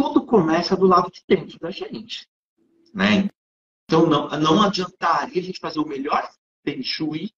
[0.00, 2.26] tudo começa do lado de dentro da gente.
[2.94, 3.28] Né?
[3.84, 6.26] Então, não, não adiantaria a gente fazer o melhor
[6.64, 7.30] Feng Shui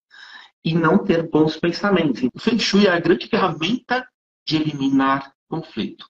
[0.64, 2.22] e não ter bons pensamentos.
[2.32, 4.06] O Feng Shui é a grande ferramenta
[4.46, 6.08] de eliminar conflito.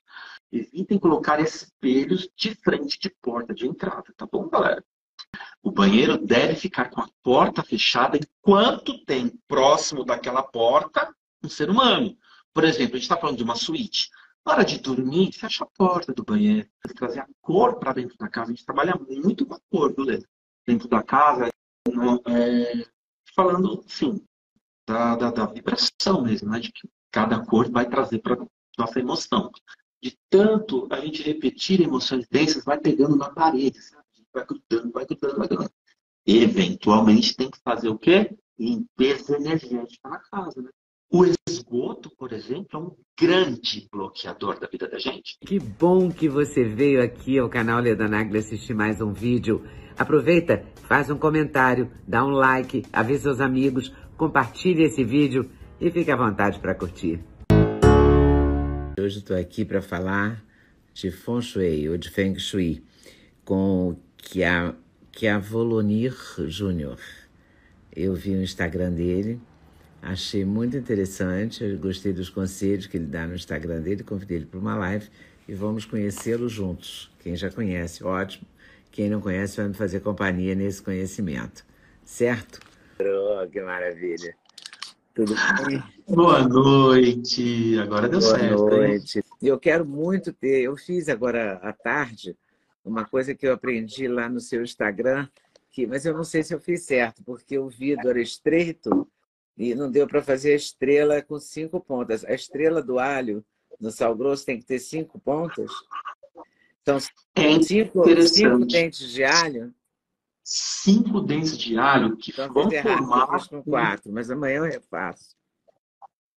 [0.51, 4.85] Evitem colocar espelhos de frente de porta de entrada, tá bom, galera?
[5.63, 11.11] O banheiro deve ficar com a porta fechada enquanto tem próximo daquela porta
[11.43, 12.15] um ser humano.
[12.53, 14.11] Por exemplo, a gente está falando de uma suíte.
[14.45, 16.67] Na hora de dormir, fecha a porta do banheiro.
[16.95, 18.51] Trazer a cor para dentro da casa.
[18.51, 20.05] A gente trabalha muito com a cor do
[20.65, 21.49] dentro da casa.
[22.27, 22.85] É,
[23.35, 24.23] falando, sim,
[24.87, 26.59] da, da, da, vibração mesmo, né?
[26.59, 28.37] De que cada cor vai trazer para
[28.77, 29.51] nossa emoção.
[30.01, 34.03] De tanto a gente repetir emoções densas, vai pegando na parede, sabe?
[34.33, 35.71] Vai grudando, vai grudando, vai grudando.
[36.25, 38.35] Eventualmente tem que fazer o quê?
[38.57, 40.69] Limpeza energética na casa, né?
[41.09, 41.25] O
[41.73, 45.37] esgoto, por exemplo, é um grande bloqueador da vida da gente.
[45.43, 49.65] Que bom que você veio aqui ao canal Leda Nagli assistir mais um vídeo.
[49.97, 55.49] Aproveita, faz um comentário, dá um like, avisa seus amigos, compartilhe esse vídeo
[55.81, 57.19] e fique à vontade para curtir.
[58.99, 60.43] Hoje estou aqui para falar
[60.93, 62.83] de Feng Shui, ou de Feng Shui,
[63.43, 63.97] com o
[65.41, 66.15] Volonir
[66.47, 66.99] Júnior.
[67.95, 69.41] Eu vi o Instagram dele
[70.05, 74.45] Achei muito interessante, eu gostei dos conselhos que ele dá no Instagram dele, convidei ele
[74.45, 75.09] para uma live
[75.47, 77.09] e vamos conhecê-lo juntos.
[77.19, 78.45] Quem já conhece, ótimo.
[78.91, 81.65] Quem não conhece vai me fazer companhia nesse conhecimento.
[82.03, 82.59] Certo?
[82.99, 84.35] Oh, que maravilha.
[85.15, 85.35] Tudo
[85.65, 85.81] bem?
[86.05, 87.79] Boa noite.
[87.79, 88.57] Agora deu Boa certo.
[88.57, 89.23] Boa noite.
[89.41, 90.63] E eu quero muito ter.
[90.63, 92.35] Eu fiz agora à tarde
[92.83, 95.29] uma coisa que eu aprendi lá no seu Instagram,
[95.71, 99.07] que, mas eu não sei se eu fiz certo, porque o vidro era estreito
[99.57, 102.25] e não deu para fazer a estrela com cinco pontas.
[102.25, 103.45] A estrela do alho
[103.79, 105.71] no sal grosso tem que ter cinco pontas.
[106.81, 109.73] Então, é cinco, cinco dentes de alho.
[110.43, 113.47] Cinco dentes de alho que então, vão formar...
[113.47, 115.35] com quatro, mas amanhã eu refaço.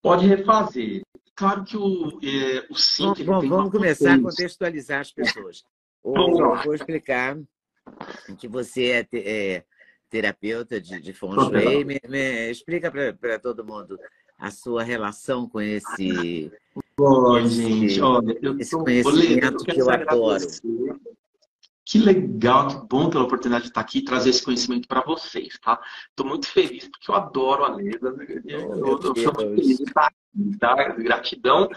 [0.01, 1.03] Pode refazer.
[1.35, 3.25] Claro que o, é, o cinco...
[3.25, 5.65] Bom, bom vamos começar a contextualizar as pessoas.
[6.03, 7.37] Ou, vou explicar
[8.39, 9.65] que você é, é
[10.09, 11.85] terapeuta de, de Feng Shui.
[11.85, 13.99] Me, me, explica para todo mundo
[14.39, 16.51] a sua relação com esse,
[16.99, 20.47] esse, gente, olha, eu esse conhecimento que eu adoro.
[21.85, 25.57] Que legal, que bom pela oportunidade de estar aqui e trazer esse conhecimento para vocês,
[25.63, 25.81] tá?
[26.11, 28.11] Estou muito feliz porque eu adoro a Leda.
[28.13, 28.27] Né?
[28.45, 30.75] Eu, oh, eu, sou muito feliz de estar aqui, tá?
[30.95, 31.69] Gratidão.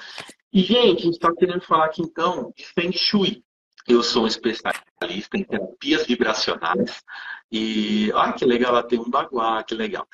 [0.51, 3.43] E, gente, a gente está querendo falar aqui então de Feng Shui.
[3.87, 7.03] Eu sou um especialista em terapias vibracionais.
[7.51, 10.07] E olha que legal, ela tem um baguá, que legal.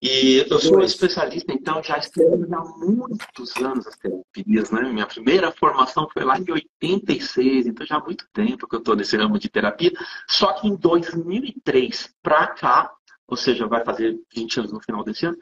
[0.00, 4.82] E eu sou especialista, então já estudo há muitos anos as terapias, né?
[4.92, 8.94] Minha primeira formação foi lá em 86, então já há muito tempo que eu estou
[8.94, 9.92] nesse ramo de terapia.
[10.28, 12.92] Só que em 2003 para cá,
[13.26, 15.38] ou seja, vai fazer 20 anos no final desse ano,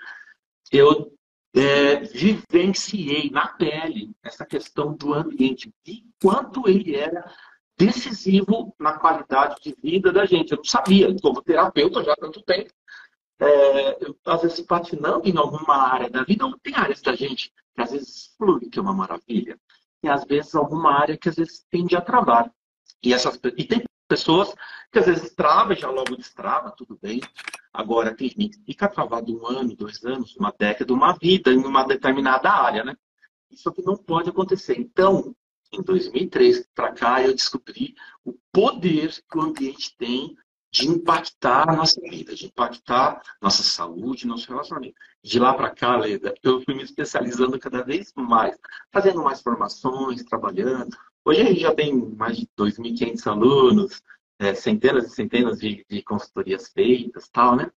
[0.70, 1.12] eu
[1.54, 7.24] é, vivenciei na pele essa questão do ambiente, de quanto ele era
[7.76, 10.52] decisivo na qualidade de vida da gente.
[10.52, 12.70] Eu não sabia, como terapeuta já há tanto tempo.
[13.40, 17.52] É, eu, às vezes, patinando em alguma área da vida, não tem áreas da gente
[17.74, 19.58] que às vezes flui, que é uma maravilha,
[20.02, 22.50] e às vezes alguma área que às vezes tende a travar.
[23.02, 24.54] E, essas, e tem pessoas
[24.92, 27.20] que às vezes trava e já logo destrava, tudo bem.
[27.72, 31.58] Agora, tem gente que fica travado um ano, dois anos, uma década, uma vida em
[31.58, 32.96] uma determinada área, né?
[33.50, 34.78] Isso aqui não pode acontecer.
[34.78, 35.34] Então,
[35.72, 37.94] em 2003 para cá, eu descobri
[38.24, 40.36] o poder que o ambiente tem
[40.74, 44.96] de impactar a nossa vida, de impactar nossa saúde, nosso relacionamento.
[45.22, 48.58] De lá para cá, Leda, eu fui me especializando cada vez mais,
[48.92, 50.96] fazendo mais formações, trabalhando.
[51.24, 54.02] Hoje a gente já tem mais de 2.500 alunos,
[54.40, 57.70] é, centenas e centenas de, de consultorias feitas, tal, né?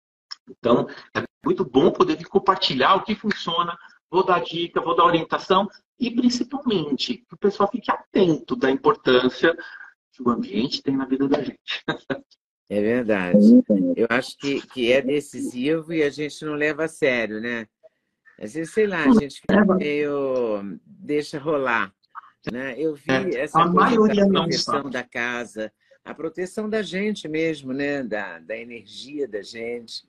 [0.50, 3.78] Então, é muito bom poder compartilhar o que funciona,
[4.10, 9.56] vou dar dica, vou dar orientação e principalmente que o pessoal fique atento da importância
[10.12, 11.84] que o ambiente tem na vida da gente.
[12.70, 13.64] É verdade.
[13.96, 17.66] Eu acho que, que é decisivo e a gente não leva a sério, né?
[18.38, 21.94] Às vezes, sei lá, a gente fica meio deixa rolar.
[22.52, 22.76] Né?
[22.78, 25.72] Eu vi é, essa a maioria não da da casa,
[26.04, 28.04] a proteção da gente mesmo, né?
[28.04, 30.04] Da, da energia da gente.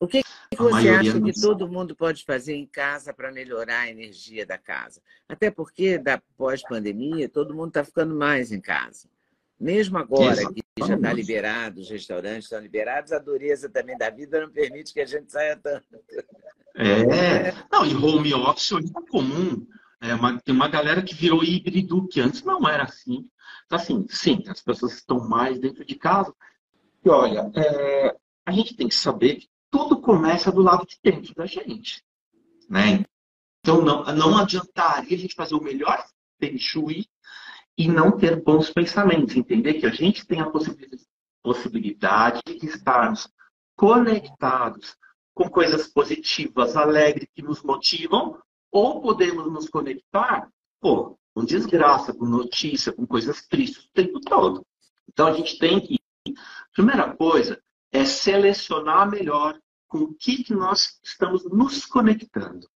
[0.00, 3.90] O que, que você acha que todo mundo pode fazer em casa para melhorar a
[3.90, 5.02] energia da casa?
[5.28, 9.08] Até porque, da pós-pandemia, todo mundo está ficando mais em casa.
[9.58, 10.62] Mesmo agora Exatamente.
[10.76, 14.92] que já está liberado, os restaurantes estão liberados, a dureza também da vida não permite
[14.92, 15.84] que a gente saia tanto.
[16.76, 19.66] É, não, e home office hoje é comum.
[20.00, 23.28] É uma, tem uma galera que virou híbrido, que antes não era assim.
[23.66, 26.32] Então, assim, sim, as pessoas estão mais dentro de casa.
[27.04, 28.14] E olha, é,
[28.46, 32.02] a gente tem que saber que tudo começa do lado de dentro da gente.
[32.68, 33.04] Né?
[33.60, 36.04] Então, não, não adiantaria a gente fazer o melhor
[36.38, 37.06] feng shui
[37.76, 39.36] e não ter bons pensamentos.
[39.36, 40.50] Entender que a gente tem a
[41.42, 43.28] possibilidade de estarmos
[43.76, 44.96] conectados
[45.34, 48.42] com coisas positivas, alegres, que nos motivam,
[48.72, 50.48] ou podemos nos conectar,
[50.80, 54.66] pô, com desgraça, com notícia, com coisas tristes o tempo todo.
[55.08, 55.96] Então a gente tem que,
[56.74, 57.62] primeira coisa,
[57.92, 62.68] é selecionar melhor com o que, que nós estamos nos conectando.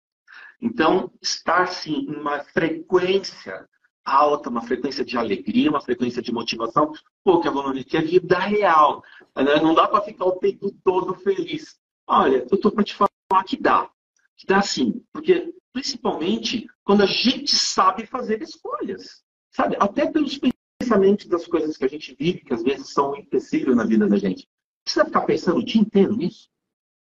[0.61, 3.69] Então, estar sim em uma frequência
[4.05, 6.93] alta, uma frequência de alegria, uma frequência de motivação,
[7.25, 9.03] pô, que a Valone é vida real.
[9.37, 9.61] Né?
[9.61, 11.77] Não dá para ficar o tempo todo feliz.
[12.07, 13.91] Olha, eu estou para te falar que dá.
[14.37, 15.05] Que dá sim.
[15.13, 19.23] Porque, principalmente, quando a gente sabe fazer escolhas.
[19.51, 19.77] Sabe?
[19.79, 20.39] Até pelos
[20.81, 24.17] pensamentos das coisas que a gente vive, que às vezes são empecilho na vida da
[24.17, 24.49] gente.
[24.85, 26.49] Precisa ficar pensando o dia inteiro nisso?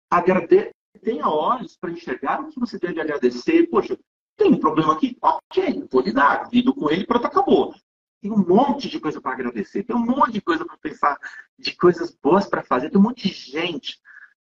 [0.09, 0.71] Agrade...
[1.03, 3.67] Tenha olhos para enxergar o que você deve agradecer.
[3.67, 3.97] Poxa,
[4.35, 5.17] tem um problema aqui?
[5.21, 7.75] Ok, vou lidar, lido com ele, pronto, acabou.
[8.21, 11.17] Tem um monte de coisa para agradecer, tem um monte de coisa para pensar,
[11.57, 13.99] de coisas boas para fazer, tem um monte de gente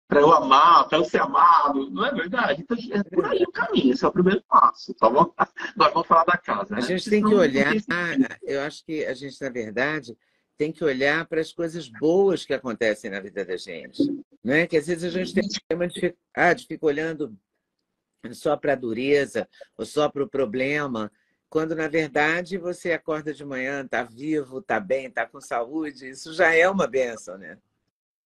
[0.08, 2.62] para eu amar, para eu ser amado, não é verdade?
[2.62, 5.32] Então, é por aí o caminho, esse é o primeiro passo, tá bom?
[5.74, 6.74] Agora vamos falar da casa.
[6.74, 6.80] Né?
[6.80, 7.74] A gente tem que olhar,
[8.42, 10.16] eu acho que a gente, na verdade,
[10.56, 14.02] tem que olhar para as coisas boas que acontecem na vida da gente.
[14.42, 14.66] Né?
[14.66, 17.36] Que às vezes a gente tem uma dificuldade, ah, fica olhando
[18.32, 21.10] só para a dureza ou só para o problema,
[21.48, 26.34] quando na verdade você acorda de manhã, está vivo, está bem, está com saúde, isso
[26.34, 27.58] já é uma benção, né?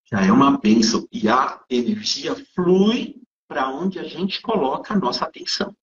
[0.04, 1.06] Já é uma benção.
[1.12, 5.76] E a energia flui para onde a gente coloca a nossa atenção.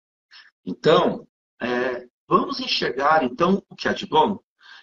[0.65, 1.27] Então,
[1.61, 4.39] é, vamos enxergar então o que há de bom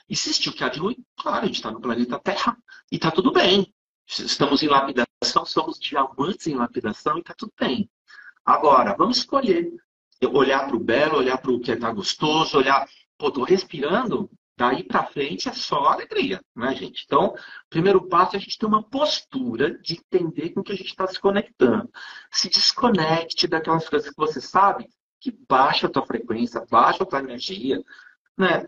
[0.09, 0.97] Existe o que há de ruim?
[1.17, 2.57] Claro, a gente está no planeta Terra
[2.93, 3.73] e está tudo bem.
[4.07, 7.89] Estamos em lapidação, somos diamantes em lapidação e está tudo bem.
[8.45, 9.73] Agora, vamos escolher.
[10.33, 12.87] Olhar para o belo, olhar para o que está gostoso, olhar,
[13.19, 17.03] pô, estou respirando, daí para frente é só alegria, né, gente?
[17.05, 17.35] Então,
[17.69, 21.07] primeiro passo é a gente ter uma postura de entender com que a gente está
[21.07, 21.91] se conectando.
[22.31, 24.89] Se desconecte daquelas coisas que você sabe
[25.21, 27.83] que baixa a tua frequência, baixa a tua energia,
[28.37, 28.67] né?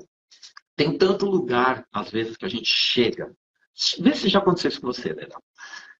[0.77, 3.35] Tem tanto lugar, às vezes, que a gente chega.
[3.99, 5.41] Vê se já aconteceu isso com você, Leila.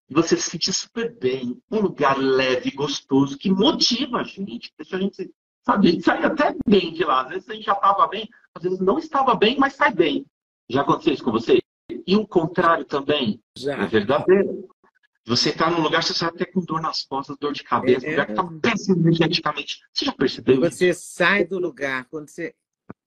[0.09, 4.99] Você se sentir super bem, um lugar leve, gostoso, que motiva a gente, deixa a
[4.99, 5.31] gente,
[5.65, 7.23] sabe, a gente sai até bem de lá.
[7.23, 10.25] Às vezes a gente já estava bem, às vezes não estava bem, mas sai bem.
[10.69, 11.59] Já aconteceu isso com você?
[12.05, 13.41] E o contrário também.
[13.57, 13.73] Já.
[13.73, 14.69] É verdadeiro.
[15.25, 18.11] Você está num lugar, você sai até com dor nas costas, dor de cabeça, é...
[18.11, 19.79] lugar que está péssimo energeticamente.
[19.91, 21.01] Você já percebeu você isso?
[21.01, 22.55] Você sai do lugar, quando você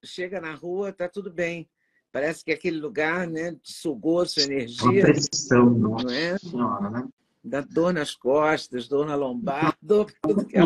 [0.04, 1.68] chega na rua, tá tudo bem.
[2.12, 4.88] Parece que aquele lugar né, sugou sua energia.
[4.88, 6.38] Uma pressão, não é?
[6.38, 7.08] Senhora, né?
[7.42, 10.62] Dá dor nas costas, dor na lombar, dor tudo que é.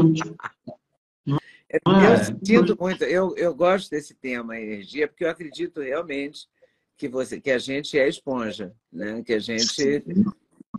[1.69, 6.49] É, eu sinto muito, eu, eu gosto desse tema, energia, porque eu acredito realmente
[6.97, 9.23] que, você, que a gente é esponja, né?
[9.23, 10.05] que a gente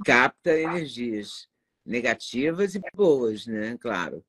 [0.06, 1.48] capta energias
[1.86, 3.78] negativas e boas, né?
[3.80, 4.24] Claro.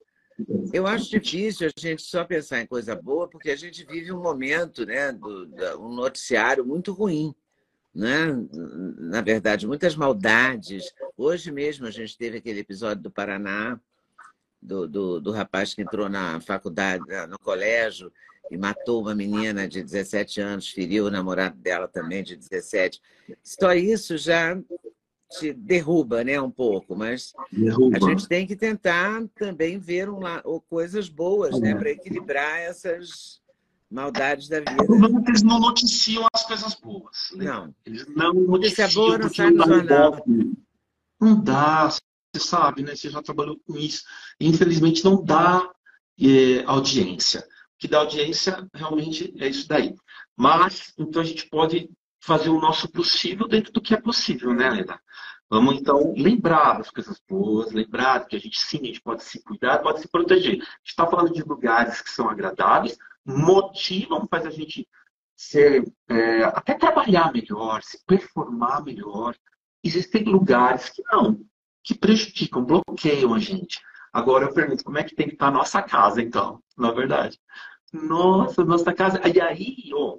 [0.72, 4.22] Eu acho difícil a gente só pensar em coisa boa, porque a gente vive um
[4.22, 7.34] momento, né, do, do, um noticiário muito ruim.
[7.94, 8.26] Né?
[8.98, 10.92] Na verdade, muitas maldades.
[11.16, 13.80] Hoje mesmo a gente teve aquele episódio do Paraná,
[14.60, 18.12] do, do, do rapaz que entrou na faculdade, no colégio,
[18.50, 23.00] e matou uma menina de 17 anos, feriu o namorado dela também de 17.
[23.42, 24.56] Só isso já
[25.28, 27.96] te derruba né, um pouco, mas derruba.
[27.96, 31.74] a gente tem que tentar também ver uma, coisas boas né, é.
[31.74, 33.40] para equilibrar essas
[33.90, 34.84] maldades da vida.
[34.88, 37.30] O eles não noticiam as coisas boas.
[37.34, 37.44] Né?
[37.44, 37.74] Não.
[37.84, 38.88] Eles não noticiam.
[38.88, 40.24] Se é boa, não sai no jornal.
[41.20, 42.00] Não dá, você
[42.38, 42.94] sabe, né?
[42.94, 44.04] Você já trabalhou com isso.
[44.40, 45.70] Infelizmente, não dá
[46.20, 47.40] é, audiência.
[47.40, 49.94] O que dá audiência realmente é isso daí.
[50.36, 51.90] Mas, então, a gente pode
[52.26, 55.00] fazer o nosso possível dentro do que é possível, né, Leda?
[55.48, 59.40] Vamos, então, lembrar das coisas boas, lembrar que a gente, sim, a gente pode se
[59.42, 60.54] cuidar, pode se proteger.
[60.54, 64.88] A gente está falando de lugares que são agradáveis, motivam, faz a gente
[65.36, 69.36] ser, é, até trabalhar melhor, se performar melhor.
[69.84, 71.40] Existem lugares que não,
[71.84, 73.80] que prejudicam, bloqueiam a gente.
[74.12, 77.38] Agora eu pergunto, como é que tem que estar a nossa casa, então, na verdade?
[77.92, 79.20] Nossa, nossa casa.
[79.28, 80.18] E aí, ó,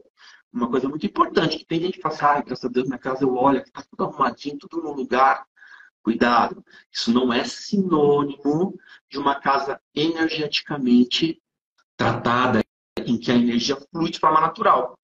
[0.57, 2.99] uma coisa muito importante, que tem gente que fala assim, ah, graças a Deus, minha
[2.99, 5.45] casa eu olho, está tudo arrumadinho, tudo no lugar.
[6.03, 11.41] Cuidado, isso não é sinônimo de uma casa energeticamente
[11.97, 12.63] tratada,
[13.05, 14.97] em que a energia flui de forma natural.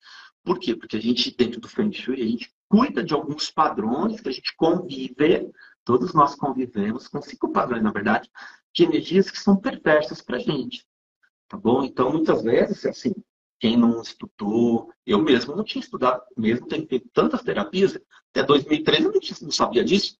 [0.43, 0.75] Por quê?
[0.75, 4.31] Porque a gente, dentro do Feng Shui, a gente cuida de alguns padrões que a
[4.31, 5.51] gente convive,
[5.83, 8.29] todos nós convivemos com cinco padrões, na verdade,
[8.73, 10.85] de energias que são perversas para a gente.
[11.47, 11.83] Tá bom?
[11.83, 13.13] Então, muitas vezes, assim,
[13.63, 17.97] quem não estudou, eu mesmo não tinha estudado, mesmo tendo feito tantas terapias,
[18.29, 20.17] até 2013 eu não, sabia disso,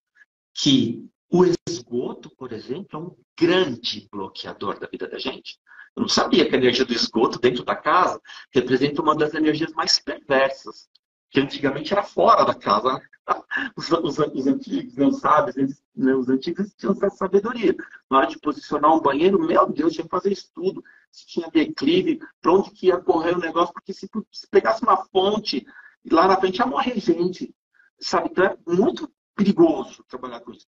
[0.54, 5.60] que o esgoto, por exemplo, é um grande bloqueador da vida da gente.
[5.94, 8.18] Eu não sabia que a energia do esgoto dentro da casa
[8.56, 10.88] representa uma das energias mais perversas,
[11.30, 13.02] que antigamente era fora da casa.
[13.78, 17.76] Os, os, os antigos, não sabem, eles, né, os antigos tinham essa sabedoria.
[18.10, 20.84] Na hora de posicionar um banheiro, meu Deus, tinha que fazer isso tudo.
[21.12, 24.98] Se tinha declive, para onde que ia correr o negócio, porque se, se pegasse uma
[25.06, 25.66] fonte,
[26.12, 27.56] lá na frente ia morrer gente.
[28.00, 28.30] Sabe?
[28.32, 30.68] Então é muito perigoso trabalhar com isso.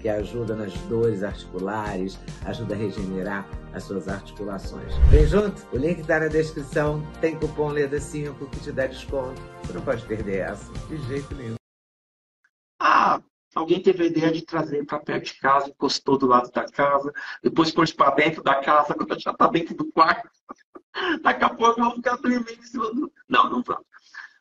[0.00, 4.94] que ajuda nas dores articulares, ajuda a regenerar as suas articulações.
[5.10, 5.66] Vem junto?
[5.72, 7.02] O link está na descrição.
[7.20, 9.40] Tem cupom LEDA5 que te dá desconto.
[9.62, 11.56] Você não pode perder essa, de jeito nenhum.
[12.80, 13.20] Ah,
[13.54, 17.12] alguém teve a ideia de trazer para perto de casa, encostou do lado da casa,
[17.42, 20.28] depois pôs para dentro da casa, quando já está dentro do quarto.
[21.22, 23.12] Daqui a pouco vão ficar dormindo em cima do...
[23.28, 23.84] Não, não vamos.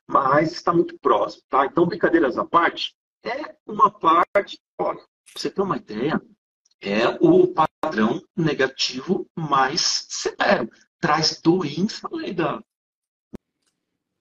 [0.08, 1.66] Mas está muito próximo, tá?
[1.66, 5.02] Então, brincadeiras à parte, é uma parte, olha,
[5.34, 6.22] Você ter uma ideia,
[6.82, 10.70] é o padrão negativo mais severo.
[11.00, 12.62] Traz doença da.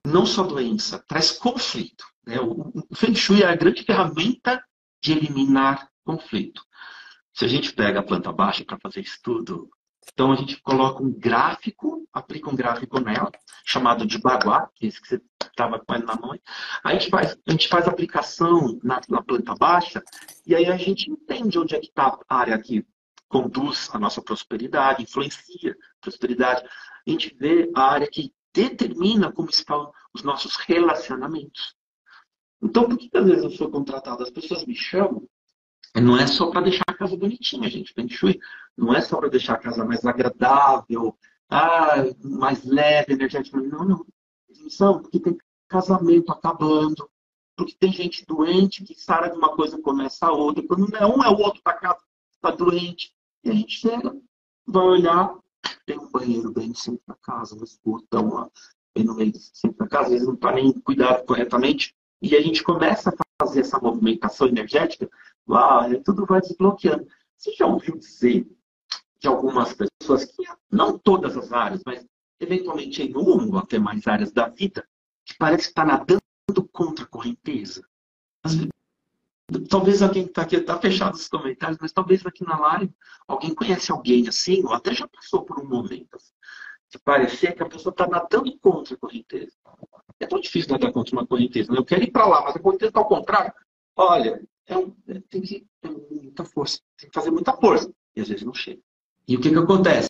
[0.07, 2.05] Não só doença, traz conflito.
[2.27, 2.39] Né?
[2.41, 4.63] O Feng Shui é a grande ferramenta
[5.03, 6.63] de eliminar conflito.
[7.33, 9.69] Se a gente pega a planta baixa para fazer estudo,
[10.13, 13.33] então a gente coloca um gráfico, aplica um gráfico nela,
[13.65, 15.23] chamado de baguá, que é esse que você
[15.55, 16.39] estava com ele na mão.
[16.83, 20.03] A gente faz, a gente faz aplicação na, na planta baixa
[20.47, 22.87] e aí a gente entende onde é que está a área que
[23.29, 26.65] conduz a nossa prosperidade, influencia a prosperidade.
[27.07, 31.75] A gente vê a área que determina como estão os nossos relacionamentos.
[32.63, 34.23] Então, por que às vezes eu sou contratado?
[34.23, 35.29] As pessoas me chamam,
[35.95, 37.93] não é só para deixar a casa bonitinha, gente.
[37.93, 38.39] Feng Shui
[38.77, 41.17] não é só para deixar a casa mais agradável,
[41.51, 43.73] ah, mais leve, energeticamente.
[43.73, 44.07] Não, não
[45.03, 45.37] porque tem
[45.69, 47.09] casamento acabando,
[47.57, 51.07] porque tem gente doente que sara de uma coisa começa a outra, quando não é
[51.07, 51.99] um, é o outro está
[52.41, 53.13] tá doente.
[53.43, 54.17] E a gente chega,
[54.67, 55.37] vai olhar,
[55.87, 58.51] tem um banheiro bem no centro da casa, um esgotão lá,
[58.95, 62.35] bem no meio do centro da casa, às vezes não está nem cuidado corretamente, e
[62.35, 65.09] a gente começa a fazer essa movimentação energética,
[65.47, 67.07] lá, tudo vai desbloqueando.
[67.37, 68.47] Você já ouviu dizer
[69.21, 72.07] de algumas pessoas que, não todas as áreas, mas
[72.45, 74.87] eventualmente em uma ou até mais áreas da vida,
[75.25, 76.23] que parece estar nadando
[76.73, 77.87] contra a correnteza.
[79.69, 82.93] Talvez alguém está aqui, está fechado os comentários, mas talvez aqui na live
[83.27, 86.33] alguém conhece alguém assim, ou até já passou por um momento assim,
[86.91, 89.53] de parecer que a pessoa está nadando contra a correnteza.
[90.21, 91.73] É tão difícil nadar contra uma correnteza.
[91.73, 91.79] Né?
[91.79, 93.53] Eu quero ir para lá, mas a correnteza está ao contrário.
[93.97, 97.93] Olha, é um, é, tem que ter muita força, tem que fazer muita força.
[98.17, 98.81] E às vezes não chega.
[99.27, 100.09] E o que, que acontece?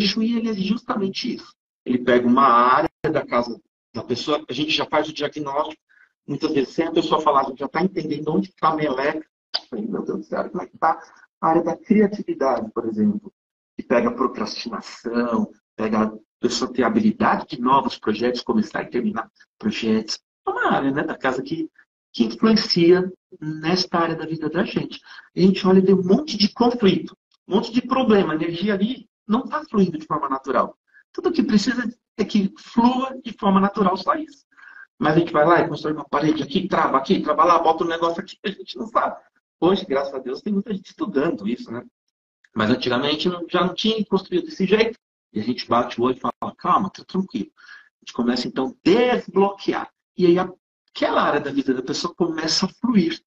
[0.00, 1.54] Shui ele é justamente isso.
[1.84, 3.60] Ele pega uma área da casa
[3.94, 5.80] da pessoa, a gente já faz o diagnóstico,
[6.26, 9.26] muitas vezes sem a pessoa falar, a gente já está entendendo onde está a meleca.
[9.72, 11.00] Meu Deus do céu, como é que está
[11.40, 13.32] a área da criatividade, por exemplo,
[13.76, 20.18] que pega procrastinação, pega a pessoa ter habilidade de novos projetos, começar e terminar projetos.
[20.46, 21.70] É uma área né, da casa que,
[22.12, 25.00] que influencia nesta área da vida da gente.
[25.34, 27.16] A gente olha e tem um monte de conflito,
[27.46, 30.76] um monte de problema, energia ali não está fluindo de forma natural.
[31.12, 34.44] Tudo que precisa é que flua de forma natural, só isso.
[34.98, 37.84] Mas a gente vai lá e constrói uma parede aqui, trava aqui, trava lá, bota
[37.84, 39.16] um negócio aqui, a gente não sabe.
[39.60, 41.84] Hoje, graças a Deus, tem muita gente estudando isso, né?
[42.54, 44.98] Mas antigamente já não tinha construído desse jeito.
[45.32, 47.50] E a gente bate o olho e fala, calma, tá tranquilo.
[47.56, 49.90] A gente começa então a desbloquear.
[50.16, 53.20] E aí aquela área da vida da pessoa começa a fluir.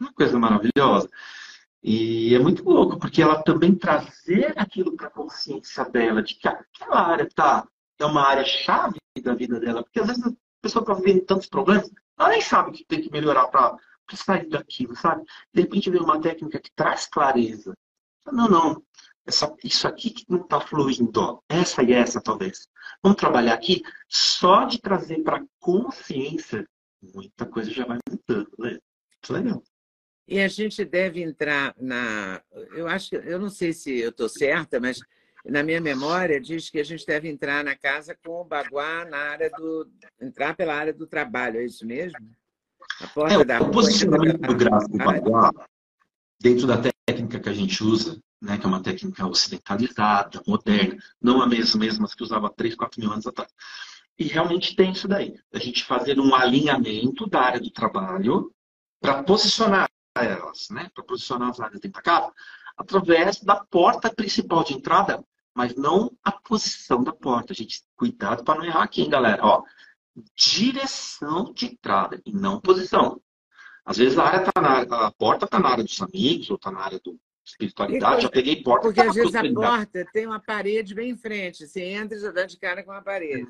[0.00, 1.08] Uma coisa maravilhosa.
[1.86, 6.48] E é muito louco, porque ela também trazer aquilo para a consciência dela, de que
[6.48, 9.82] aquela área tá, é uma área chave da vida dela.
[9.82, 13.02] Porque às vezes a pessoa está vivendo tantos problemas, ela nem sabe o que tem
[13.02, 13.76] que melhorar para
[14.14, 15.24] sair daquilo, sabe?
[15.52, 17.74] De repente vem uma técnica que traz clareza.
[18.32, 18.82] Não, não.
[19.26, 22.66] Essa, isso aqui que não está fluindo, ó, essa e essa talvez.
[23.02, 26.66] Vamos trabalhar aqui só de trazer para consciência,
[27.14, 28.78] muita coisa já vai mudando, né?
[29.28, 29.62] É legal.
[30.26, 32.40] E a gente deve entrar na.
[32.74, 33.16] Eu acho que.
[33.16, 34.98] Eu não sei se eu estou certa, mas
[35.44, 39.18] na minha memória diz que a gente deve entrar na casa com o baguá na
[39.18, 39.86] área do.
[40.20, 42.18] entrar pela área do trabalho, é isso mesmo?
[43.00, 45.50] A porta é, da o posicionamento do gráfico baguá,
[46.40, 51.42] dentro da técnica que a gente usa, né, que é uma técnica ocidentalizada, moderna, não
[51.42, 53.50] a mesma, mesmas que usava 3, 4 mil anos atrás.
[54.18, 55.34] E realmente tem isso daí.
[55.52, 58.52] A gente fazer um alinhamento da área do trabalho
[59.00, 59.90] para posicionar
[60.22, 60.90] elas, né?
[60.94, 62.32] Para posicionar as áreas dentro da casa,
[62.76, 67.54] através da porta principal de entrada, mas não a posição da porta.
[67.54, 69.44] Gente, cuidado para não errar aqui, hein, galera.
[69.44, 69.62] Ó,
[70.36, 73.20] direção de entrada e não posição.
[73.84, 76.70] Às vezes a área tá na, a porta está na área dos amigos ou está
[76.70, 78.22] na área do espiritualidade.
[78.22, 78.88] já peguei porta.
[78.88, 81.66] Porque às vezes a porta tem uma parede bem em frente.
[81.66, 83.46] Você entra e já dá de cara com a parede.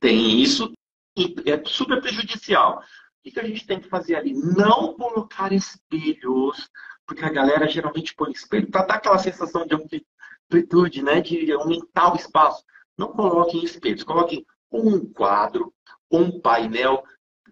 [0.00, 0.72] Tem isso
[1.16, 2.82] e é super prejudicial
[3.26, 4.32] que, que a gente tem que fazer ali?
[4.32, 6.70] Não colocar espelhos,
[7.04, 11.20] porque a galera geralmente põe espelho para dar aquela sensação de amplitude, né?
[11.20, 12.64] de aumentar o espaço.
[12.96, 15.74] Não coloquem espelhos, coloquem um quadro,
[16.10, 17.02] um painel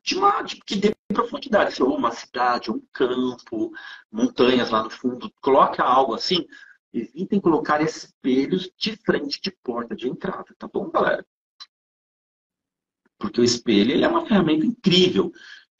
[0.02, 3.72] de uma, de, que dê profundidade, ou uma cidade, um campo,
[4.12, 5.32] montanhas lá no fundo.
[5.40, 6.46] Coloca algo assim.
[6.92, 11.26] Evitem colocar espelhos de frente de porta de entrada, tá bom, galera?
[13.18, 15.32] Porque o espelho ele é uma ferramenta incrível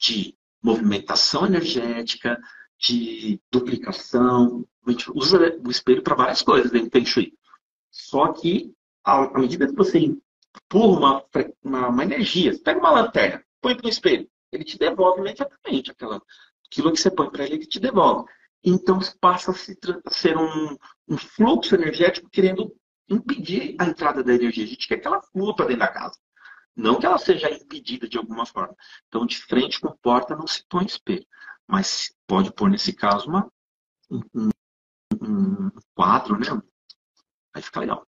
[0.05, 2.39] de movimentação energética,
[2.79, 4.65] de duplicação.
[4.85, 7.33] A gente usa o espelho para várias coisas dentro do Feng Shui.
[7.91, 11.25] Só que, à medida que você empurra uma,
[11.63, 15.91] uma, uma energia, você pega uma lanterna, põe para o espelho, ele te devolve imediatamente
[15.91, 16.21] aquela,
[16.69, 18.29] aquilo que você põe para ele, ele te devolve.
[18.63, 22.75] Então passa a ser um, um fluxo energético querendo
[23.07, 24.63] impedir a entrada da energia.
[24.63, 26.17] A gente quer que ela flua para dentro da casa.
[26.75, 28.75] Não que ela seja impedida de alguma forma.
[29.07, 31.25] Então, de frente com porta não se põe espelho.
[31.67, 33.49] Mas pode pôr, nesse caso, uma,
[34.11, 34.49] um,
[35.21, 36.61] um quadro, né?
[37.53, 38.05] Aí fica legal.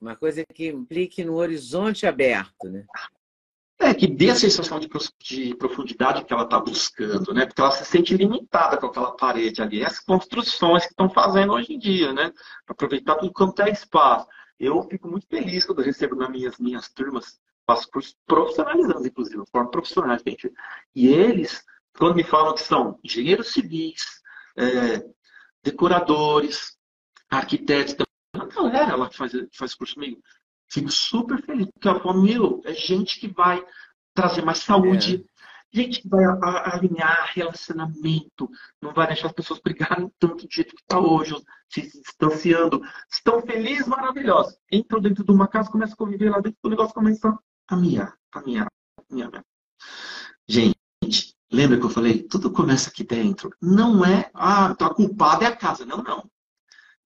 [0.00, 2.84] Uma coisa que implique no horizonte aberto, né?
[3.78, 4.88] É, que dê a sensação de,
[5.20, 7.46] de profundidade que ela está buscando, né?
[7.46, 9.82] Porque ela se sente limitada com aquela parede ali.
[9.82, 12.32] Essas construções que estão fazendo hoje em dia, né?
[12.66, 14.26] Aproveitar tudo quanto é espaço.
[14.58, 19.42] Eu fico muito feliz quando eu recebo nas minhas, minhas turmas, faço cursos profissionalizantes, inclusive,
[19.42, 20.52] de forma profissional, gente.
[20.94, 21.64] E eles,
[21.98, 24.22] quando me falam que são engenheiros civis,
[24.56, 25.04] é,
[25.62, 26.76] decoradores,
[27.28, 27.96] arquitetos,
[28.34, 30.22] uma galera lá que faz, faz curso comigo.
[30.68, 33.64] Fico super feliz, porque eu falo, meu, é gente que vai
[34.14, 35.35] trazer mais saúde, é
[35.76, 38.48] gente que vai alinhar relacionamento,
[38.80, 41.34] não vai deixar as pessoas brigarem tanto do jeito que está hoje,
[41.68, 42.80] se distanciando.
[43.10, 44.56] Estão felizes, maravilhosos.
[44.72, 48.16] Entram dentro de uma casa, começam a conviver lá dentro, o negócio começa a miar,
[48.32, 48.66] a miar,
[48.98, 49.44] a miar.
[50.48, 52.22] Gente, lembra que eu falei?
[52.22, 53.50] Tudo começa aqui dentro.
[53.60, 55.84] Não é, ah, a culpada é a casa.
[55.84, 56.30] Não, não.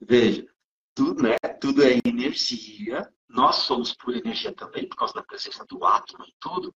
[0.01, 0.47] Veja,
[0.95, 3.11] tudo, né, tudo é energia.
[3.29, 6.75] Nós somos por energia também, por causa da presença do átomo e tudo.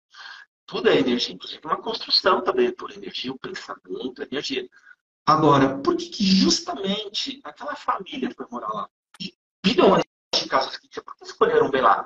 [0.71, 4.69] Tudo é energia, inclusive uma construção também é por energia, o pensamento, a energia.
[5.25, 8.89] Agora, por que, que justamente aquela família foi morar lá?
[9.19, 12.05] E bilhões de casos que por que escolheram bem lá?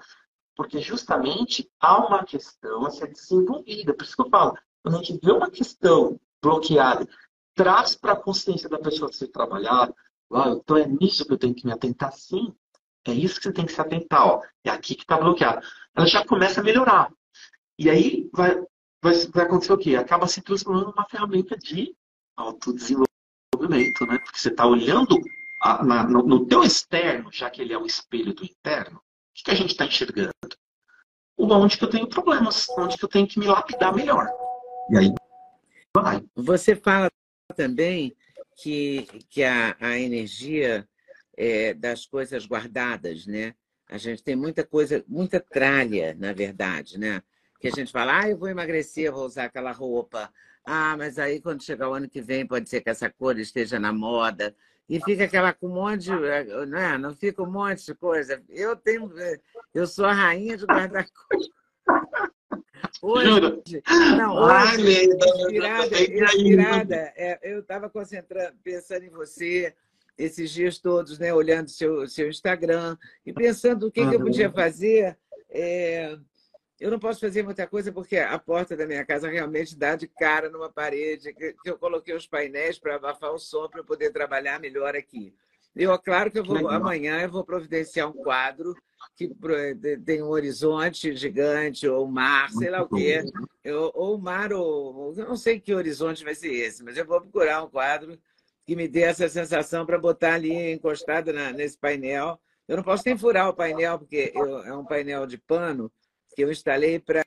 [0.56, 3.94] Porque justamente há uma questão a ser desenvolvida.
[3.94, 7.08] Por isso que eu falo, quando a gente vê uma questão bloqueada,
[7.54, 9.94] traz para a consciência da pessoa ser trabalhada,
[10.34, 12.52] ah, então é nisso que eu tenho que me atentar, sim.
[13.06, 14.42] É isso que você tem que se atentar, ó.
[14.64, 15.64] É aqui que está bloqueado.
[15.96, 17.12] Ela já começa a melhorar.
[17.78, 18.56] E aí vai,
[19.02, 19.96] vai, vai acontecer o quê?
[19.96, 21.96] Acaba se transformando numa ferramenta de
[22.36, 24.18] autodesenvolvimento, né?
[24.20, 25.20] Porque você está olhando
[25.62, 29.02] a, na, no, no teu externo, já que ele é o espelho do interno, o
[29.34, 30.32] que, que a gente está enxergando?
[31.38, 34.28] Onde que eu tenho problemas, onde que eu tenho que me lapidar melhor.
[34.90, 35.14] E aí
[35.94, 36.24] vai.
[36.36, 37.10] Você fala
[37.56, 38.16] também
[38.56, 40.88] que, que a, a energia
[41.38, 43.54] é, das coisas guardadas, né?
[43.88, 47.22] A gente tem muita coisa, muita tralha, na verdade, né?
[47.60, 50.32] Que a gente fala, ah, eu vou emagrecer, vou usar aquela roupa.
[50.66, 53.80] Ah, mas aí quando chegar o ano que vem pode ser que essa cor esteja
[53.80, 54.56] na moda.
[54.88, 56.98] E fica aquela com um monte, de, eh, né?
[56.98, 58.42] não fica um monte de coisa.
[58.50, 59.12] Eu tenho,
[59.74, 61.50] eu sou a rainha de guardar coisa.
[63.02, 63.62] Hoje, Juro?
[64.18, 69.74] Não, hoje, inspirada, inspirada é, eu estava concentrando, pensando em você
[70.18, 74.10] esses dias todos, né, olhando seu seu Instagram e pensando o que, uhum.
[74.10, 75.18] que eu podia fazer.
[75.50, 76.18] É,
[76.80, 80.08] eu não posso fazer muita coisa porque a porta da minha casa realmente dá de
[80.08, 84.60] cara numa parede, que, eu coloquei os painéis para abafar o som para poder trabalhar
[84.60, 85.34] melhor aqui.
[85.76, 88.76] Eu, claro que eu vou, amanhã eu vou providenciar um quadro
[89.16, 89.30] que
[90.06, 93.24] tem um horizonte gigante, ou mar, sei lá o quê.
[93.64, 95.14] Eu, ou mar, ou.
[95.18, 98.18] Eu não sei que horizonte vai ser esse, mas eu vou procurar um quadro
[98.66, 102.40] que me dê essa sensação para botar ali encostado na, nesse painel.
[102.68, 105.92] Eu não posso nem furar o painel, porque eu, é um painel de pano
[106.36, 107.24] que eu instalei para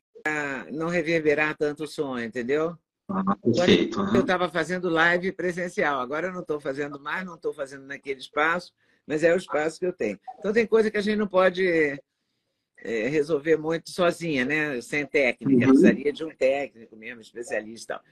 [0.70, 2.76] não reverberar tanto o som, entendeu?
[3.08, 3.98] Ah, perfeito.
[4.14, 8.20] Eu estava fazendo live presencial, agora eu não estou fazendo mais, não estou fazendo naquele
[8.20, 8.72] espaço,
[9.06, 10.20] mas é o espaço que eu tenho.
[10.38, 14.80] Então tem coisa que a gente não pode é, resolver muito sozinha, né?
[14.82, 15.70] Sem técnica, uhum.
[15.70, 17.94] precisaria de um técnico mesmo, especialista.
[17.94, 18.04] Tal.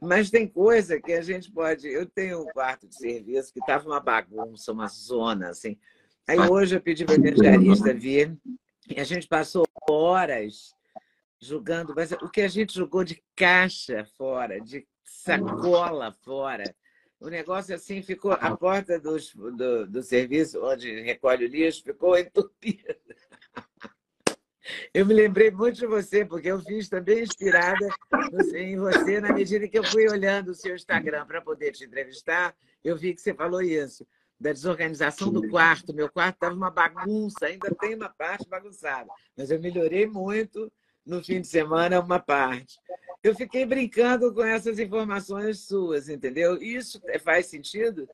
[0.00, 1.86] Mas tem coisa que a gente pode.
[1.86, 5.78] Eu tenho um quarto de serviço que estava uma bagunça, uma zona, assim.
[6.26, 8.38] Aí hoje eu pedi para o vir
[8.90, 10.74] e a gente passou horas
[11.40, 16.64] jogando, mas o que a gente jogou de caixa fora, de sacola fora.
[17.18, 22.18] O negócio assim ficou, a porta dos, do, do serviço onde recolhe o lixo ficou
[22.18, 22.96] entupida.
[24.94, 27.88] Eu me lembrei muito de você, porque eu fiz também inspirada
[28.54, 32.54] em você na medida que eu fui olhando o seu Instagram para poder te entrevistar.
[32.84, 34.06] Eu vi que você falou isso,
[34.40, 35.92] da desorganização do quarto.
[35.92, 40.72] Meu quarto estava uma bagunça, ainda tem uma parte bagunçada, mas eu melhorei muito
[41.04, 42.78] no fim de semana, uma parte.
[43.22, 46.56] Eu fiquei brincando com essas informações suas, entendeu?
[46.56, 48.08] Isso faz sentido?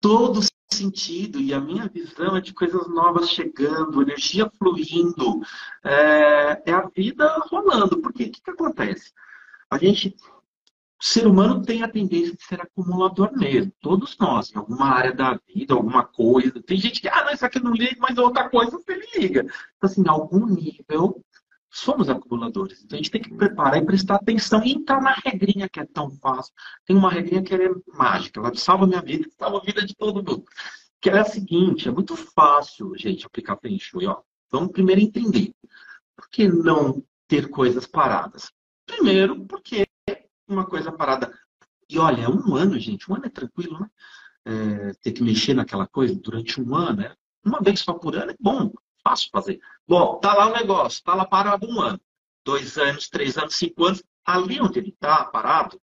[0.00, 0.40] Todo
[0.72, 5.40] sentido e a minha visão é de coisas novas chegando, energia fluindo,
[5.84, 8.00] é, é a vida rolando.
[8.00, 9.12] Porque o que, que acontece?
[9.68, 10.16] A gente,
[11.00, 13.72] o ser humano tem a tendência de ser acumulador mesmo.
[13.80, 16.62] Todos nós, em alguma área da vida, alguma coisa.
[16.62, 19.40] Tem gente que, ah, não, isso aqui não liga, mas outra coisa você liga.
[19.40, 21.24] Então, assim, em algum nível,
[21.70, 22.82] somos acumuladores.
[22.84, 25.86] Então a gente tem que preparar e prestar atenção e entrar na regrinha que é
[25.86, 26.52] tão fácil.
[26.84, 30.16] Tem uma regrinha que é mágica, ela salva minha vida, salva a vida de todo
[30.16, 30.44] mundo.
[31.00, 34.06] Que é a seguinte, é muito fácil, gente, aplicar Feng Shui.
[34.06, 34.20] Ó.
[34.50, 35.54] Vamos primeiro entender.
[36.14, 38.52] Por que não ter coisas paradas?
[38.84, 39.86] Primeiro, porque
[40.52, 41.32] uma coisa parada.
[41.88, 43.10] E olha, é um ano, gente.
[43.10, 43.90] Um ano é tranquilo, né?
[44.44, 47.02] É, ter que mexer naquela coisa durante um ano.
[47.02, 49.60] É, uma vez só por ano é bom fácil fazer.
[49.86, 52.00] Bom, tá lá o negócio, tá lá parado um ano,
[52.44, 54.02] dois anos, três anos, cinco anos.
[54.24, 55.80] Ali onde ele tá parado,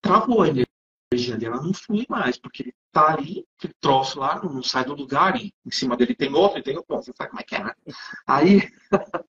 [0.00, 4.42] travou a energia dele, ela não flui mais, porque ele tá ali, aquele troço lá,
[4.42, 7.30] não sai do lugar, e em cima dele tem outro, e tem outro, você sabe
[7.30, 7.74] como é que é, né?
[8.26, 8.60] Aí,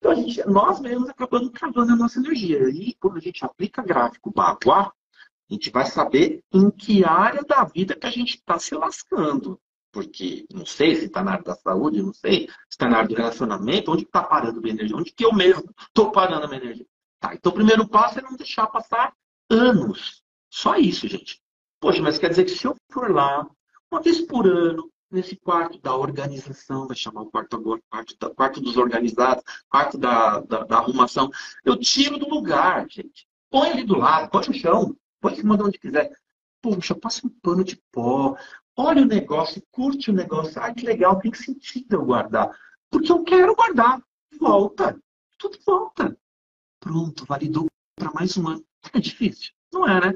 [0.00, 2.68] então a gente, nós mesmos acabamos travando a nossa energia.
[2.70, 7.64] E quando a gente aplica gráfico Baguá, a gente vai saber em que área da
[7.64, 9.60] vida que a gente está se lascando
[9.92, 13.08] porque não sei se está na área da saúde, não sei se está na área
[13.08, 16.48] do relacionamento, onde está parando a minha energia, onde que eu mesmo estou parando a
[16.48, 16.86] minha energia.
[17.18, 19.12] Tá, então o primeiro passo é não deixar passar
[19.50, 20.22] anos.
[20.48, 21.40] Só isso, gente.
[21.80, 23.46] Poxa, mas quer dizer que se eu for lá,
[23.90, 28.30] uma vez por ano, nesse quarto da organização, vai chamar o quarto agora, quarto, da,
[28.30, 31.30] quarto dos organizados, quarto da, da, da, arrumação,
[31.64, 33.26] eu tiro do lugar, gente.
[33.50, 36.12] Põe ali do lado, põe no chão, põe em cima de onde quiser.
[36.62, 38.36] Poxa, passa um pano de pó,
[38.76, 40.60] olha o negócio, curte o negócio.
[40.60, 42.56] Ai, que legal, tem sentido eu guardar.
[42.90, 44.00] Porque eu quero guardar.
[44.38, 44.98] Volta.
[45.38, 46.16] Tudo volta.
[46.78, 48.64] Pronto, validou para mais um ano.
[48.92, 49.52] É difícil?
[49.72, 50.14] Não é, né?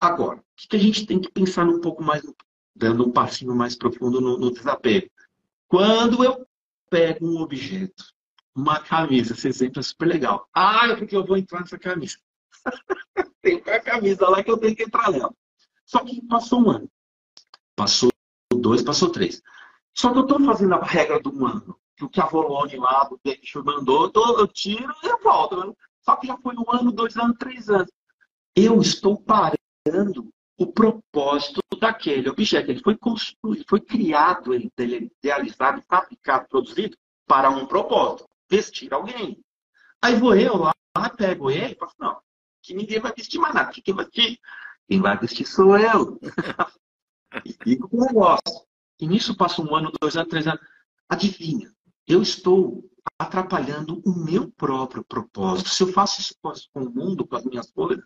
[0.00, 2.22] Agora, o que, a gente tem que pensar um pouco mais,
[2.74, 5.10] dando um passinho mais profundo no, no desapego?
[5.68, 6.46] Quando eu
[6.90, 8.04] pego um objeto,
[8.54, 10.48] uma camisa, esse exemplo é super legal.
[10.54, 12.16] Ah, porque eu vou entrar nessa camisa.
[13.42, 15.34] tem a camisa lá que eu tenho que entrar nela.
[15.84, 16.90] Só que passou um ano.
[17.76, 18.10] Passou
[18.52, 19.42] dois, passou três.
[19.92, 21.78] Só que eu estou fazendo a regra do ano.
[21.96, 25.20] Que o que a Volone lá do Peixo mandou, eu, tô, eu tiro e eu
[25.22, 25.76] volto.
[26.02, 27.90] Só que já foi um ano, dois anos, três anos.
[28.56, 32.70] Eu estou parando o propósito daquele objeto.
[32.70, 38.28] Ele foi construído, foi criado, ele, idealizado, fabricado, produzido para um propósito.
[38.50, 39.42] Vestir alguém.
[40.02, 40.74] Aí vou eu lá,
[41.16, 42.20] pego ele e falo, não,
[42.62, 43.72] que ninguém vai vestir mais nada.
[43.72, 44.38] Quem vai vestir?
[44.88, 46.18] Quem vai vestir sou eu.
[47.44, 48.64] E fico com o negócio.
[49.00, 50.60] E nisso passa um ano, dois anos, três anos.
[51.08, 51.68] Adivinha,
[52.06, 52.88] eu estou
[53.18, 55.68] atrapalhando o meu próprio propósito.
[55.68, 56.34] Se eu faço isso
[56.72, 58.04] com o mundo, com as minhas coisas,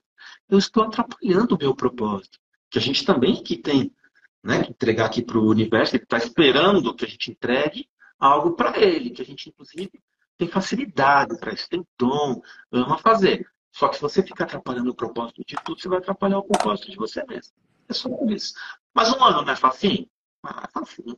[0.48, 2.38] eu estou atrapalhando o meu propósito.
[2.70, 3.94] Que a gente também que tem
[4.42, 8.52] né, que entregar aqui para o universo, ele está esperando que a gente entregue algo
[8.52, 9.90] para ele, que a gente, inclusive,
[10.36, 12.40] tem facilidade para isso, tem dom,
[12.70, 13.48] ama fazer.
[13.72, 16.90] Só que se você ficar atrapalhando o propósito de tudo, você vai atrapalhar o propósito
[16.90, 17.52] de você mesmo.
[17.88, 18.54] É só isso.
[18.94, 20.08] Mas um ano não é facinho?
[20.42, 21.16] Ah, é facinho.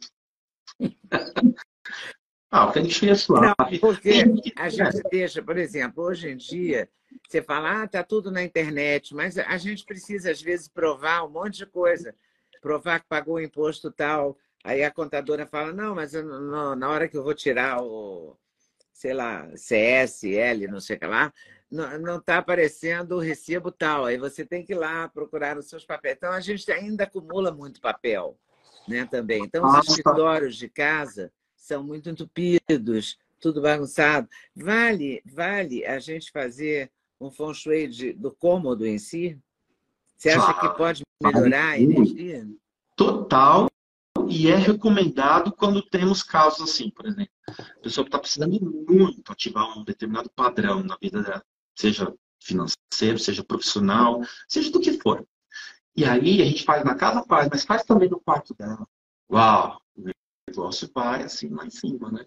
[2.51, 3.47] Ah, o feng shui é suave.
[3.47, 4.25] Não, porque
[4.57, 6.89] a gente deixa, por exemplo, hoje em dia,
[7.29, 11.31] você fala, ah, tá tudo na internet, mas a gente precisa, às vezes, provar um
[11.31, 12.15] monte de coisa.
[12.61, 14.37] Provar que pagou o imposto tal.
[14.65, 18.37] Aí a contadora fala, não, mas eu, não, na hora que eu vou tirar o,
[18.93, 21.33] sei lá, CSL, não sei o que lá,
[21.71, 24.07] não está aparecendo o recibo tal.
[24.07, 26.17] Aí você tem que ir lá procurar os seus papéis.
[26.17, 28.37] Então, a gente ainda acumula muito papel
[28.89, 29.45] né, também.
[29.45, 34.29] Então, os escritórios de casa são muito entupidos, tudo bagunçado.
[34.57, 39.39] Vale, vale a gente fazer um feng shui de, do cômodo em si?
[40.17, 42.49] Você acha que pode melhorar a energia?
[42.97, 43.69] Total.
[44.29, 47.33] E é recomendado quando temos casos assim, por exemplo.
[47.49, 51.45] A pessoa que está precisando muito ativar um determinado padrão na vida dela,
[51.75, 55.27] seja financeiro, seja profissional, seja do que for.
[55.95, 58.87] E aí a gente faz na casa, faz, mas faz também no quarto dela.
[59.31, 59.81] Uau!
[60.51, 62.27] Negócio vai assim lá em cima, né?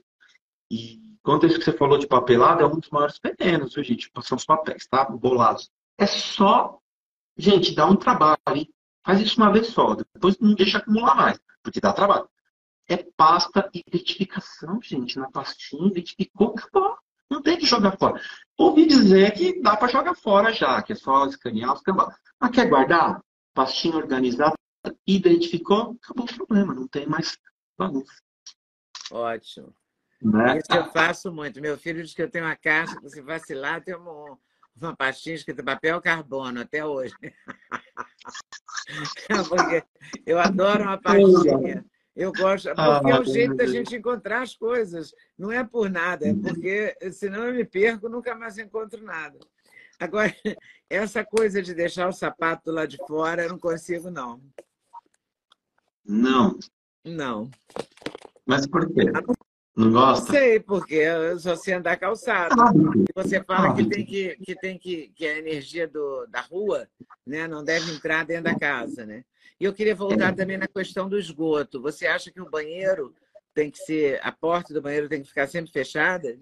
[0.72, 3.84] E quanto a isso que você falou de papelado, é um dos maiores venenos, viu,
[3.84, 4.10] gente?
[4.22, 5.06] São os papéis, tá?
[5.06, 5.70] Bolados.
[5.98, 6.80] É só,
[7.38, 8.70] gente, dá um trabalho, hein?
[9.06, 12.30] Faz isso uma vez só, depois não deixa acumular mais, porque dá trabalho.
[12.88, 16.98] É pasta identificação, gente, na pastinha, identificou, acabou.
[17.30, 18.22] Não tem que jogar fora.
[18.58, 22.10] Ouvi dizer que dá para jogar fora já, que é só escanear os cambal.
[22.40, 23.22] Mas quer guardar?
[23.54, 24.56] Pastinha organizada,
[25.06, 27.38] identificou, acabou o problema, não tem mais
[29.12, 29.74] Ótimo.
[30.22, 30.58] Né?
[30.58, 31.62] Isso eu faço muito.
[31.62, 34.38] Meu filho diz que eu tenho uma caixa, que se vacilar, tem uma,
[34.80, 37.14] uma pastinha escrita papel carbono até hoje.
[39.50, 39.84] Porque
[40.26, 41.86] eu adoro uma pastinha.
[42.16, 45.16] Eu gosto, ah, porque é o jeito da gente encontrar as coisas.
[45.36, 49.40] Não é por nada, é porque senão eu me perco, nunca mais encontro nada.
[50.00, 50.32] Agora,
[50.88, 54.40] essa coisa de deixar o sapato lá de fora, eu não consigo, não.
[56.06, 56.60] Não.
[57.04, 57.50] Não.
[58.46, 59.12] Mas por quê?
[59.76, 60.32] Não gosta?
[60.32, 62.62] Não sei, porque eu só sei andar calçado.
[62.62, 62.72] Ah,
[63.16, 66.88] você fala ah, que tem que, que tem que, que a energia do, da rua
[67.26, 69.24] né, não deve entrar dentro da casa, né?
[69.60, 71.82] E eu queria voltar também na questão do esgoto.
[71.82, 73.16] Você acha que o banheiro
[73.54, 76.38] tem que ser, a porta do banheiro tem que ficar sempre fechada?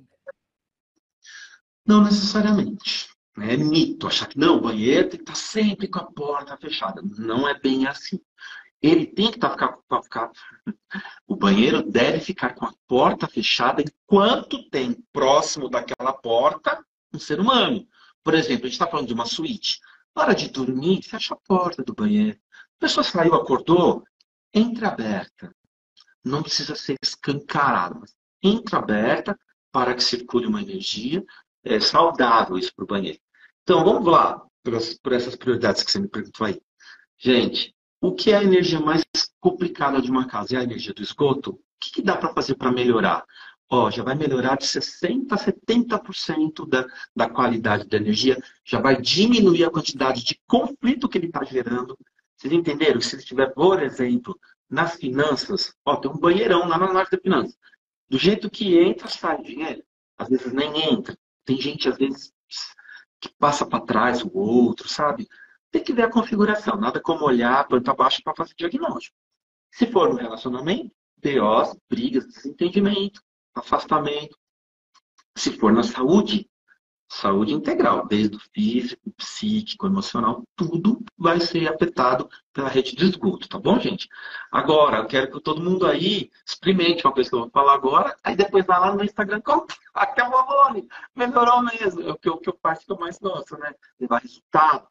[1.86, 3.10] Não necessariamente.
[3.38, 7.02] É mito achar que não, o banheiro tem que estar sempre com a porta fechada.
[7.17, 8.19] Não é bem assim.
[8.82, 10.32] Ele tem que estar ficar, ficar,
[11.28, 17.39] o banheiro deve ficar com a porta fechada enquanto tem próximo daquela porta um ser
[17.39, 17.88] humano.
[18.24, 19.80] Por exemplo, a gente está falando de uma suíte.
[20.15, 22.38] Na hora de dormir, fecha a porta do banheiro.
[22.78, 24.04] A pessoa saiu, acordou,
[24.54, 25.56] entra aberta.
[26.24, 28.02] Não precisa ser escancarada,
[28.41, 29.39] entra aberta
[29.72, 31.24] para que circule uma energia
[31.63, 33.20] é, saudável isso para o banheiro.
[33.63, 36.62] Então, vamos lá, por essas prioridades que você me perguntou aí.
[37.17, 39.04] Gente, o que é a energia mais
[39.40, 40.56] complicada de uma casa?
[40.56, 41.52] É a energia do esgoto?
[41.52, 43.24] O que, que dá para fazer para melhorar?
[43.70, 46.86] Ó, já vai melhorar de 60% a 70% da,
[47.16, 51.98] da qualidade da energia, já vai diminuir a quantidade de conflito que ele está gerando.
[52.36, 53.00] Vocês entenderam?
[53.00, 54.38] Se ele tiver, por exemplo,
[54.70, 57.56] nas finanças, ó, tem um banheirão lá na análise da finança.
[58.10, 59.84] Do jeito que entra, sai dinheiro.
[60.18, 61.18] Às vezes nem entra.
[61.46, 62.34] Tem gente, às vezes,
[63.22, 65.28] que passa para trás o outro, sabe?
[65.72, 69.16] Tem que ver a configuração, nada como olhar planta baixa para fazer diagnóstico.
[69.72, 73.22] Se for no relacionamento, BOs, brigas, desentendimento,
[73.56, 74.38] afastamento.
[75.38, 76.50] Se for na saúde,
[77.10, 83.48] saúde integral, desde o físico, psíquico, emocional, tudo vai ser afetado pela rede de esgoto,
[83.48, 84.10] tá bom, gente?
[84.52, 88.16] Agora, eu quero que todo mundo aí experimente uma coisa que eu vou falar agora,
[88.24, 89.42] aí depois vai lá no Instagram,
[89.94, 93.18] até o Avone, melhorou mesmo, é o que eu, que eu faço que eu mais
[93.20, 93.74] gosto, né?
[94.00, 94.88] Levar resultado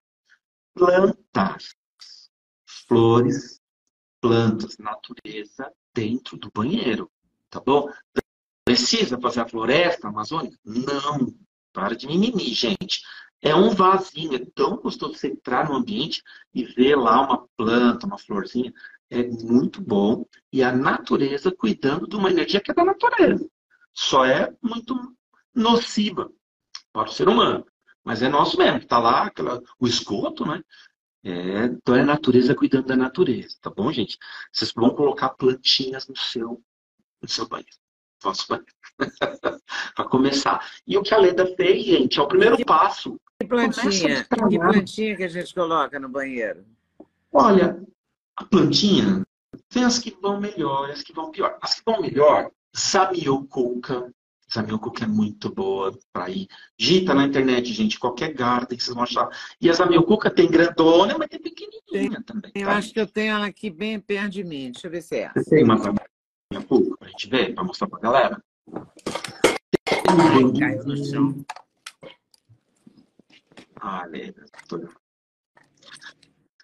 [0.74, 1.74] plantas,
[2.66, 3.60] flores,
[4.20, 7.10] plantas, natureza dentro do banheiro,
[7.48, 7.90] tá bom?
[8.64, 10.56] Precisa fazer a floresta amazônica?
[10.64, 11.34] Não.
[11.72, 13.00] Para de mimimi, gente.
[13.42, 18.06] É um vasinho, é tão gostoso você entrar no ambiente e ver lá uma planta,
[18.06, 18.72] uma florzinha.
[19.08, 20.26] É muito bom.
[20.52, 23.48] E a natureza cuidando de uma energia que é da natureza.
[23.94, 24.94] Só é muito
[25.54, 26.30] nociva
[26.92, 27.64] para o ser humano.
[28.10, 30.60] Mas é nosso mesmo, está lá aquela, o esgoto, né?
[31.22, 34.18] É, então é a natureza cuidando da natureza, tá bom, gente?
[34.52, 36.60] Vocês vão colocar plantinhas no seu,
[37.22, 37.70] no seu banheiro.
[38.24, 38.72] Nosso banheiro.
[39.94, 40.68] para começar.
[40.84, 43.16] E o que a Leda fez, gente, é o primeiro que, passo.
[43.38, 44.24] Que plantinha?
[44.24, 46.66] Que plantinha que a gente coloca no banheiro?
[47.32, 47.80] Olha,
[48.34, 49.24] a plantinha
[49.68, 51.56] tem as que vão melhor, as que vão pior.
[51.62, 54.12] As que vão melhor, Samioculca,
[54.50, 56.48] Essa Miocuca é muito boa para ir.
[56.76, 59.28] Gita na internet, gente, qualquer garden vocês vão achar.
[59.60, 62.50] E essa Miocuca tem grandona, mas tem pequenininha tem, também.
[62.56, 62.76] Eu tá?
[62.76, 64.72] acho que eu tenho ela aqui bem perto de mim.
[64.72, 65.40] Deixa eu ver se é essa.
[65.40, 65.76] Você tem uma
[66.52, 68.42] Miocuca pra gente ver, para mostrar pra galera?
[70.08, 71.44] Ai, caiu no chão.
[73.76, 74.44] Ah, lembra.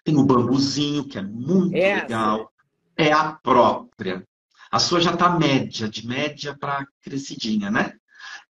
[0.03, 2.01] Tem o bambuzinho, que é muito essa.
[2.03, 2.51] legal.
[2.97, 4.27] É a própria.
[4.71, 7.93] A sua já está média, de média para crescidinha, né?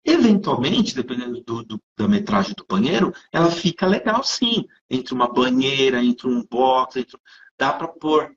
[0.05, 4.65] Eventualmente, dependendo do, do, da metragem do banheiro, ela fica legal sim.
[4.89, 7.19] Entre uma banheira, entre um box, entre...
[7.59, 8.35] dá para pôr.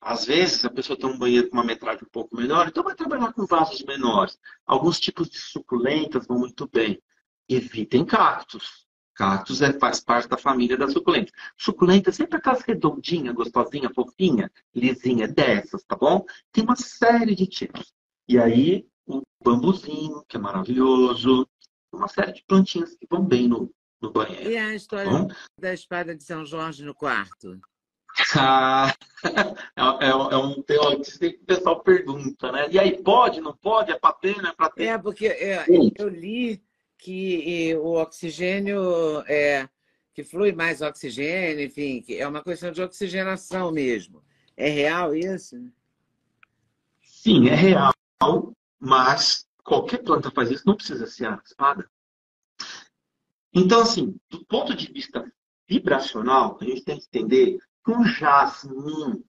[0.00, 2.94] Às vezes, a pessoa tem um banheiro com uma metragem um pouco menor, então vai
[2.94, 4.38] trabalhar com vasos menores.
[4.64, 7.02] Alguns tipos de suculentas vão muito bem.
[7.48, 8.87] Evitem cactos.
[9.18, 11.32] Cactus é, faz parte da família das suculentas.
[11.56, 16.24] Suculenta é sempre aquelas redondinhas, gostosinha, fofinha, lisinha, dessas, tá bom?
[16.52, 17.92] Tem uma série de tipos.
[18.28, 21.48] E aí, o bambuzinho, que é maravilhoso.
[21.92, 23.68] Uma série de plantinhas que vão bem no,
[24.00, 24.52] no banheiro.
[24.52, 27.58] E a história tá da espada de São Jorge no quarto?
[28.36, 28.94] Ah,
[29.74, 32.68] é, é, é, um teórico que o pessoal pergunta, né?
[32.70, 33.90] E aí, pode, não pode?
[33.90, 34.84] É para ter, não é para ter?
[34.84, 35.64] É, porque é,
[35.98, 36.62] eu li
[36.98, 39.68] que o oxigênio é
[40.12, 44.22] que flui mais oxigênio, enfim, que é uma questão de oxigenação mesmo.
[44.56, 45.56] É real isso?
[47.00, 47.92] Sim, é real,
[48.80, 51.88] mas qualquer planta faz isso, não precisa ser a espada.
[53.54, 55.32] Então, assim, do ponto de vista
[55.68, 59.24] vibracional, a gente tem que entender que um jasmim,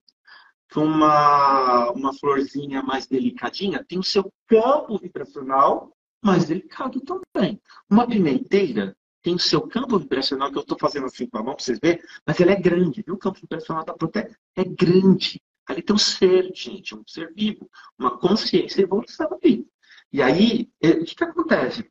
[0.68, 7.60] que uma, uma florzinha mais delicadinha, tem o seu campo vibracional mais delicado também.
[7.88, 11.54] Uma pimenteira tem o seu campo vibracional, que eu estou fazendo assim com a mão
[11.54, 13.14] para vocês verem, mas ela é grande, viu?
[13.14, 15.40] O campo vibracional da planta é, é grande.
[15.66, 19.66] Ali tem um ser, gente, um ser vivo, uma consciência evolução ali.
[20.12, 21.88] E aí, é, o que, que acontece?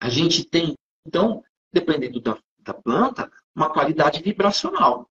[0.00, 0.74] A gente tem,
[1.06, 5.10] então, dependendo da, da planta, uma qualidade vibracional.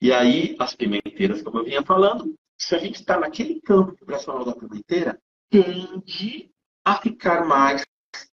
[0.00, 4.44] E aí, as pimenteiras, como eu vinha falando, se a gente está naquele campo vibracional
[4.44, 5.18] da pimenteira,
[5.50, 6.50] tende
[6.86, 7.84] a ficar mais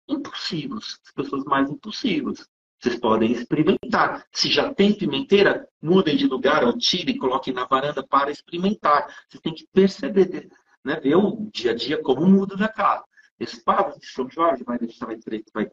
[0.08, 2.48] impulsivos, as pessoas mais impulsivas.
[2.80, 4.28] Vocês podem experimentar.
[4.32, 9.08] Se já tem pimenteira, mudem de lugar ou tirem, coloquem na varanda para experimentar.
[9.28, 10.50] Você tem que perceber,
[10.86, 13.04] né, ver o dia a dia como muda da casa.
[13.40, 15.08] Esse papo de São Jorge vai deixar,
[15.52, 15.72] vai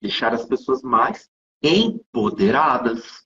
[0.00, 1.28] deixar as pessoas mais
[1.60, 3.24] empoderadas.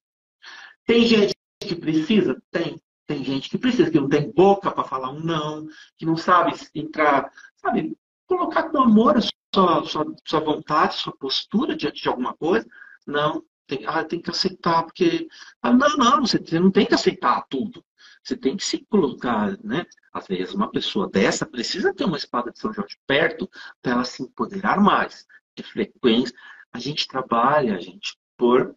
[0.86, 2.40] Tem gente que precisa?
[2.50, 2.80] Tem.
[3.06, 5.66] Tem gente que precisa, que não tem boca para falar um não,
[5.98, 7.94] que não sabe entrar, sabe,
[8.26, 9.16] colocar com amor
[9.54, 12.66] sua, sua, sua vontade, sua postura diante de alguma coisa.
[13.06, 15.28] Não, tem, ah, tem que aceitar, porque.
[15.62, 17.84] Ah, não, não, você não tem que aceitar tudo.
[18.22, 19.84] Você tem que se colocar, né?
[20.12, 23.48] Às vezes, uma pessoa dessa precisa ter uma espada de São Jorge perto
[23.82, 26.34] para ela se empoderar mais, de frequência.
[26.72, 28.74] A gente trabalha, a gente, por,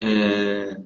[0.00, 0.76] é,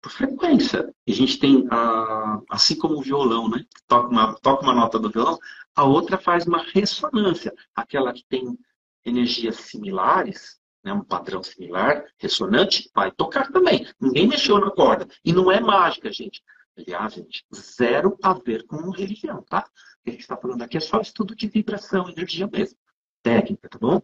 [0.00, 0.92] por frequência.
[1.08, 3.64] A gente tem, a, assim como o violão, né?
[3.86, 5.38] Toca uma, toca uma nota do violão,
[5.78, 7.54] a outra faz uma ressonância.
[7.72, 8.58] Aquela que tem
[9.04, 13.86] energias similares, né, um padrão similar, ressonante, vai tocar também.
[14.00, 15.06] Ninguém mexeu na corda.
[15.24, 16.42] E não é mágica, gente.
[16.76, 19.60] Aliás, gente, zero a ver com religião, tá?
[19.60, 22.76] O que a gente está falando aqui é só estudo de vibração, energia mesmo.
[23.22, 24.02] Técnica, tá bom?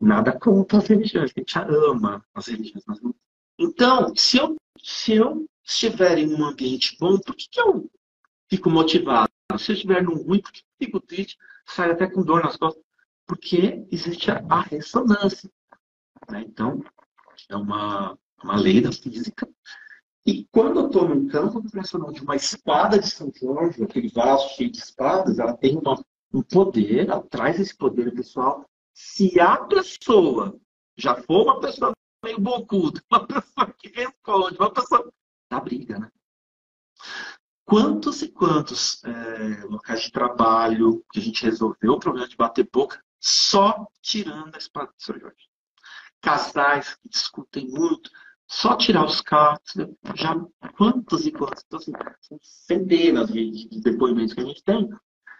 [0.00, 1.32] Nada contra as religiões.
[1.36, 2.84] A gente ama as religiões.
[2.86, 3.00] Mas.
[3.58, 7.90] Então, se eu, se eu estiver em um ambiente bom, por que, que eu
[8.48, 9.28] fico motivado?
[9.58, 11.36] Se eu estiver num ruim, por que fico triste?
[11.66, 12.82] Saio até com dor nas costas.
[13.26, 15.50] Porque existe a, a ressonância.
[16.30, 16.44] Né?
[16.46, 16.82] Então,
[17.48, 19.48] é uma, uma lei da física.
[20.26, 24.48] E quando eu estou num campo vibracional de uma espada de São Jorge, aquele vaso
[24.54, 28.64] cheio de espadas, ela tem uma, um poder, ela traz esse poder pessoal.
[28.92, 30.58] Se a pessoa
[30.96, 35.12] já for uma pessoa meio bocuda, uma pessoa que responde, uma pessoa.
[35.50, 36.10] dá briga, né?
[37.70, 42.68] Quantos e quantos é, locais de trabalho que a gente resolveu o problema de bater
[42.68, 45.48] boca só tirando a espada de Jorge.
[46.20, 48.10] Casais que discutem muito,
[48.48, 49.60] só tirar os carros,
[50.16, 50.34] já
[50.76, 51.92] quantos e quantos, então, assim,
[52.22, 54.90] são centenas de, de depoimentos que a gente tem.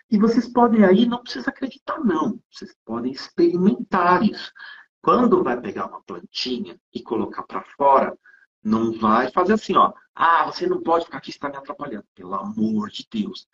[0.08, 4.52] E vocês podem aí, não precisa acreditar não, vocês podem experimentar isso.
[5.02, 8.16] Quando vai pegar uma plantinha e colocar para fora,
[8.62, 9.92] não vai fazer assim, ó.
[10.14, 12.04] Ah, você não pode ficar aqui, está me atrapalhando.
[12.14, 13.46] Pelo amor de Deus.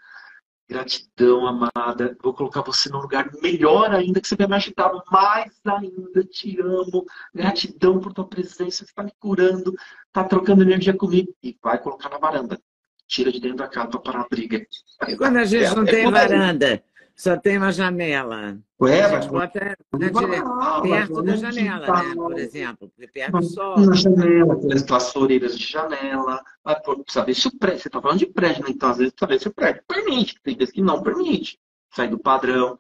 [0.68, 2.16] Gratidão, amada.
[2.20, 6.24] Vou colocar você num lugar melhor ainda, que você vai me ajudar mais ainda.
[6.24, 7.06] Te amo.
[7.32, 8.78] Gratidão por tua presença.
[8.78, 9.74] Você está me curando,
[10.08, 11.32] está trocando energia comigo.
[11.40, 12.60] E vai colocar na varanda.
[13.06, 14.66] Tira de dentro da casa para parar a briga.
[15.06, 16.82] E quando a gente é, não é tem varanda?
[17.16, 18.58] Só tem uma janela.
[18.78, 20.42] Ué, a gente bota na dire...
[20.82, 22.14] perto da janela, né?
[22.14, 23.80] Por exemplo, perto do sol.
[23.80, 26.44] Na janela, aquelas floreiras de janela.
[27.08, 27.80] Saber se o prédio.
[27.80, 28.70] Você está falando de prédio, né?
[28.70, 30.38] Então, às vezes, saber se o prédio permite.
[30.42, 31.58] Tem vezes que não permite.
[31.94, 32.76] Sai do padrão.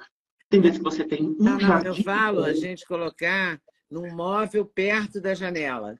[0.50, 3.58] Tem vezes que você tem um não, não, Eu falo a gente colocar
[3.90, 5.98] num móvel perto da janela.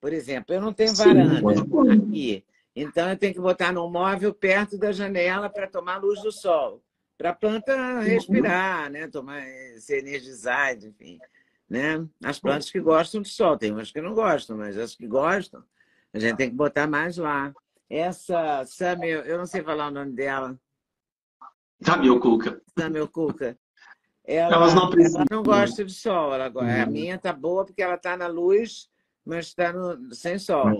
[0.00, 2.44] Por exemplo, eu não tenho varanda Sim, aqui.
[2.76, 6.80] Então, eu tenho que botar num móvel perto da janela para tomar luz do sol.
[7.20, 9.06] Para a planta respirar, né?
[9.06, 9.42] Tomar,
[9.78, 11.18] se energizar, enfim.
[11.68, 12.02] Né?
[12.24, 15.62] As plantas que gostam de sol, tem umas que não gostam, mas as que gostam,
[16.14, 17.52] a gente tem que botar mais lá.
[17.90, 20.58] Essa Samuel, eu não sei falar o nome dela.
[21.82, 22.62] Samuel Cuca.
[22.78, 23.58] Samuel Cuca.
[24.24, 25.20] Ela, Elas não precisam.
[25.20, 26.32] Ela não gosta de sol.
[26.32, 26.90] Ela, A uhum.
[26.90, 28.88] minha tá boa porque ela está na luz,
[29.26, 29.74] mas está
[30.12, 30.70] sem sol.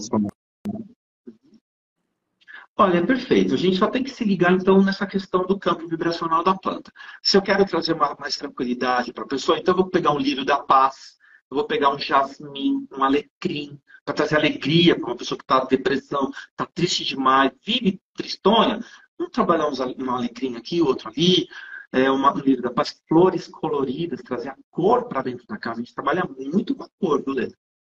[2.81, 3.53] Olha, é perfeito.
[3.53, 6.91] A gente só tem que se ligar, então, nessa questão do campo vibracional da planta.
[7.23, 10.47] Se eu quero trazer mais tranquilidade para a pessoa, então eu vou pegar um lírio
[10.47, 11.19] da paz,
[11.51, 15.63] eu vou pegar um jasmim, um alecrim, para trazer alegria para uma pessoa que está
[15.63, 18.83] depressão, está triste demais, vive tristonha.
[19.19, 21.51] Vamos trabalhar uns, um alecrim aqui, outro ali,
[21.93, 25.83] é, uma, um lírio da paz, flores coloridas, trazer a cor para dentro da casa.
[25.83, 27.35] A gente trabalha muito com a cor do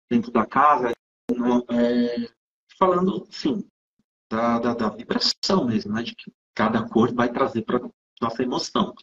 [0.09, 0.92] dentro da casa,
[1.68, 2.28] é,
[2.78, 3.68] falando, sim,
[4.35, 6.03] da, da, da vibração mesmo, né?
[6.03, 7.80] De que cada cor vai trazer para
[8.20, 8.95] nossa emoção.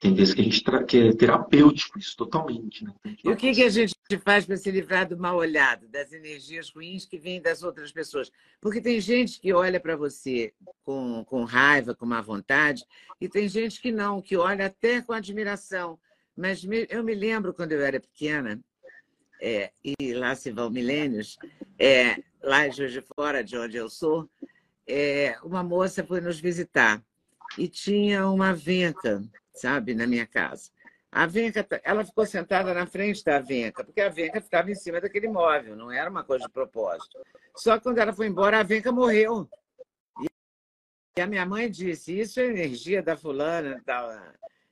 [0.00, 2.84] Tem vezes que a gente que é terapêutico isso totalmente.
[2.84, 2.92] Né?
[3.24, 6.70] E o que, que a gente faz para se livrar do mal olhado, das energias
[6.70, 8.30] ruins que vêm das outras pessoas?
[8.60, 10.52] Porque tem gente que olha para você
[10.84, 12.84] com, com raiva, com má vontade,
[13.18, 15.98] e tem gente que não, que olha até com admiração.
[16.36, 18.60] Mas me, eu me lembro quando eu era pequena,
[19.40, 21.38] é, e lá se vão milênios,
[21.78, 24.28] é, lá de Fora, de onde eu sou,
[24.86, 27.02] é, uma moça foi nos visitar
[27.58, 29.22] e tinha uma venca,
[29.54, 30.70] sabe, na minha casa.
[31.10, 35.00] A venca, ela ficou sentada na frente da venca, porque a venca ficava em cima
[35.00, 37.20] daquele móvel, não era uma coisa de propósito.
[37.56, 39.48] Só que quando ela foi embora, a venca morreu.
[41.16, 44.10] E a minha mãe disse: Isso é energia da fulana e tal.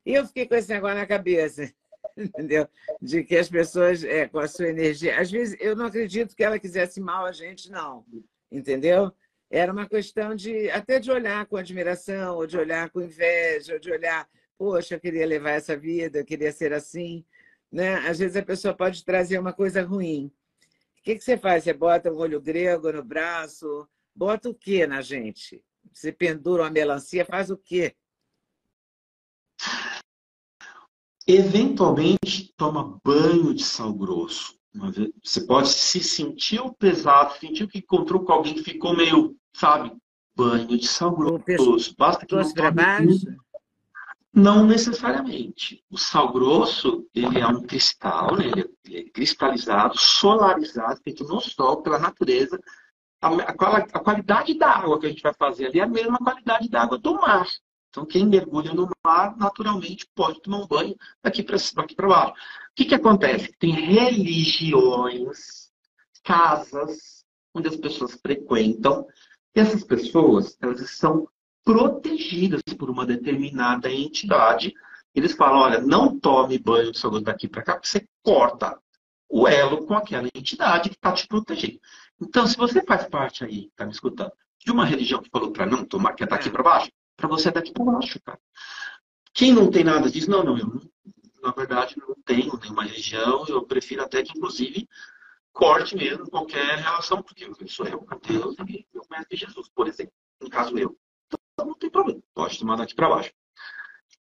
[0.05, 1.73] E eu fiquei com esse negócio na cabeça,
[2.19, 2.69] entendeu?
[3.01, 5.21] De que as pessoas, é, com a sua energia.
[5.21, 8.05] Às vezes, eu não acredito que ela quisesse mal a gente, não,
[8.51, 9.13] entendeu?
[9.55, 13.79] Era uma questão de até de olhar com admiração, ou de olhar com inveja, ou
[13.79, 14.27] de olhar,
[14.57, 17.23] poxa, eu queria levar essa vida, eu queria ser assim.
[17.71, 17.97] Né?
[18.09, 20.33] Às vezes a pessoa pode trazer uma coisa ruim.
[20.99, 21.65] O que, que você faz?
[21.65, 23.87] Você bota um olho grego no braço?
[24.17, 25.63] Bota o que na gente?
[25.93, 27.95] Você pendura uma melancia, faz o quê?
[31.27, 34.59] Eventualmente, toma banho de sal grosso.
[35.23, 39.93] Você pode se sentir pesado, sentir que encontrou com alguém que ficou meio sabe?
[40.35, 41.95] Banho de sal grosso.
[41.97, 43.21] Basta que não tome
[44.33, 45.85] Não necessariamente.
[45.91, 48.47] O sal grosso, ele é um cristal, né?
[48.47, 52.59] ele é cristalizado, solarizado, feito no sol pela natureza.
[53.21, 56.69] A, a, qualidade da água que a gente vai fazer ali é a mesma qualidade
[56.69, 57.47] da água do mar.
[57.91, 61.59] Então, quem mergulha no mar, naturalmente, pode tomar um banho daqui para
[62.09, 62.33] baixo.
[62.33, 62.35] O
[62.75, 63.53] que, que acontece?
[63.59, 65.71] Tem religiões,
[66.25, 67.23] casas,
[67.55, 69.07] onde as pessoas frequentam,
[69.55, 71.29] e essas pessoas, elas são
[71.65, 74.73] protegidas por uma determinada entidade.
[75.15, 78.79] Eles falam, olha, não tome banho de saúde daqui para cá, porque você corta
[79.29, 81.79] o elo com aquela entidade que está te protegendo.
[82.21, 84.33] Então, se você faz parte aí, está me escutando,
[84.65, 87.49] de uma religião que falou para não tomar, que é daqui para baixo, para você
[87.49, 88.39] é daqui para baixo, cara.
[89.35, 90.81] Quem não tem nada diz, não, não, eu
[91.43, 94.89] na verdade não tenho nenhuma religião, eu prefiro até que, inclusive,
[95.53, 99.87] corte mesmo qualquer relação, porque eu sou eu com Deus e eu mestre Jesus, por
[99.87, 100.99] exemplo, no caso eu.
[101.27, 103.33] Então não tem problema, pode tomar daqui para baixo.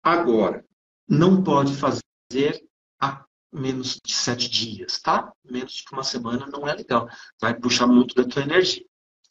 [0.02, 0.64] Agora,
[1.08, 2.64] não pode fazer
[3.00, 5.32] a menos de sete dias, tá?
[5.44, 7.08] Menos de uma semana não é legal.
[7.40, 8.84] Vai puxar muito da tua energia.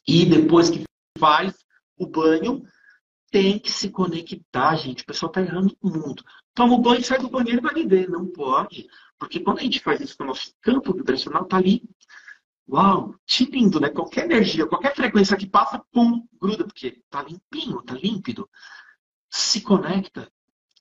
[0.08, 0.84] E depois que
[1.18, 1.54] faz
[1.98, 2.64] o banho,
[3.32, 5.04] tem que se conectar, gente.
[5.04, 6.24] O pessoal está errando muito.
[6.54, 8.10] Toma o banho, sai do banheiro e vai viver.
[8.10, 8.88] Não pode.
[9.22, 11.88] Porque quando a gente faz isso com o nosso campo vibracional, tá ali.
[12.68, 13.88] Uau, que lindo, né?
[13.88, 18.50] Qualquer energia, qualquer frequência que passa, pum, gruda, porque tá limpinho, tá límpido.
[19.30, 20.28] Se conecta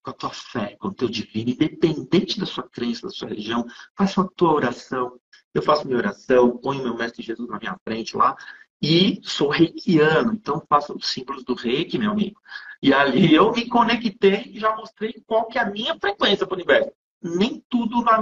[0.02, 3.66] com a tua fé, com o teu divino, independente da sua crença, da sua religião,
[3.94, 5.20] faça a tua oração.
[5.52, 8.34] Eu faço minha oração, ponho meu mestre Jesus na minha frente lá,
[8.80, 12.40] e sou reikiano, então faço os símbolos do reiki, meu amigo.
[12.82, 16.54] E ali eu me conectei e já mostrei qual que é a minha frequência para
[16.54, 16.90] o universo
[17.22, 18.20] nem tudo vai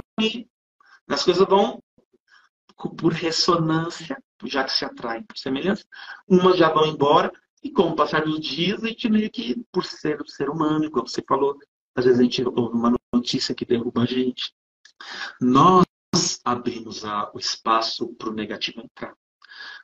[1.07, 1.81] as coisas vão
[2.97, 5.83] por ressonância, já que se atraem por semelhança,
[6.27, 9.83] umas já vão embora, e com o passar dos dias, a gente meio que, por
[9.83, 11.57] ser o ser humano, como você falou,
[11.95, 14.53] às vezes a gente ouve uma notícia que derruba a gente.
[15.41, 15.85] Nós
[16.45, 19.13] abrimos a, o espaço para o negativo entrar.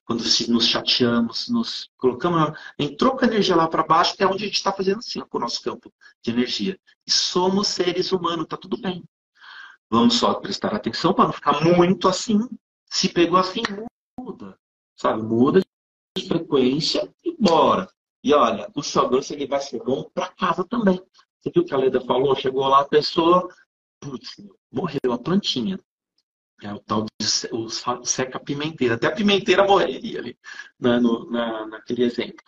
[0.06, 4.48] Quando nos chateamos, nos colocamos, entrou com a energia lá para baixo, é onde a
[4.48, 5.92] gente está fazendo assim, com o nosso campo
[6.24, 6.80] de energia.
[7.06, 9.04] E somos seres humanos, tá tudo bem.
[9.90, 12.40] Vamos só prestar atenção para não ficar muito assim.
[12.86, 13.62] Se pegou assim,
[14.20, 14.58] muda.
[14.96, 15.22] Sabe?
[15.22, 15.62] Muda
[16.18, 17.90] de frequência e bora.
[18.24, 21.00] E olha, o grosso ele vai ser bom para casa também.
[21.40, 22.36] Você viu o que a Leda falou?
[22.36, 23.48] Chegou lá a pessoa,
[24.00, 24.36] putz,
[24.72, 25.80] morreu a plantinha.
[26.64, 27.70] É o tal de o
[28.06, 28.96] seca-pimenteira.
[28.96, 30.40] Até a pimenteira morreria ali,
[30.80, 32.44] né, no, na, naquele exemplo.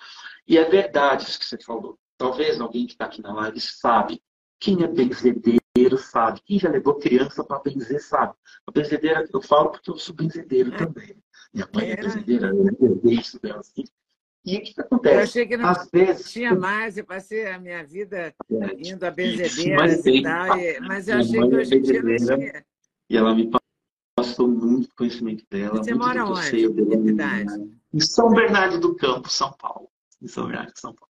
[0.47, 1.99] E é verdade isso que você falou.
[2.17, 4.21] Talvez alguém que está aqui na live sabe.
[4.59, 6.41] Quem é benzedeiro sabe.
[6.45, 8.33] Quem já levou criança para benzer sabe.
[8.65, 10.77] A benzedeira, eu falo porque eu sou benzedeiro é.
[10.77, 11.17] também.
[11.53, 13.83] Minha mãe é, é benzedeira, eu herdei isso dela assim.
[14.45, 15.15] E o que, que acontece?
[15.15, 19.03] Eu achei que não Às vezes, tinha mais, eu passei a minha vida é, indo
[19.03, 22.65] a benzedeiras e tal, mas eu achei que hoje em dia não tinha.
[23.09, 23.51] E ela me
[24.15, 25.77] passou muito conhecimento dela.
[25.77, 26.65] Você mora onde?
[26.65, 27.71] Em cidade?
[27.93, 29.89] Em São Bernardo do Campo, São Paulo.
[30.21, 31.11] Em São Bernardo São Paulo.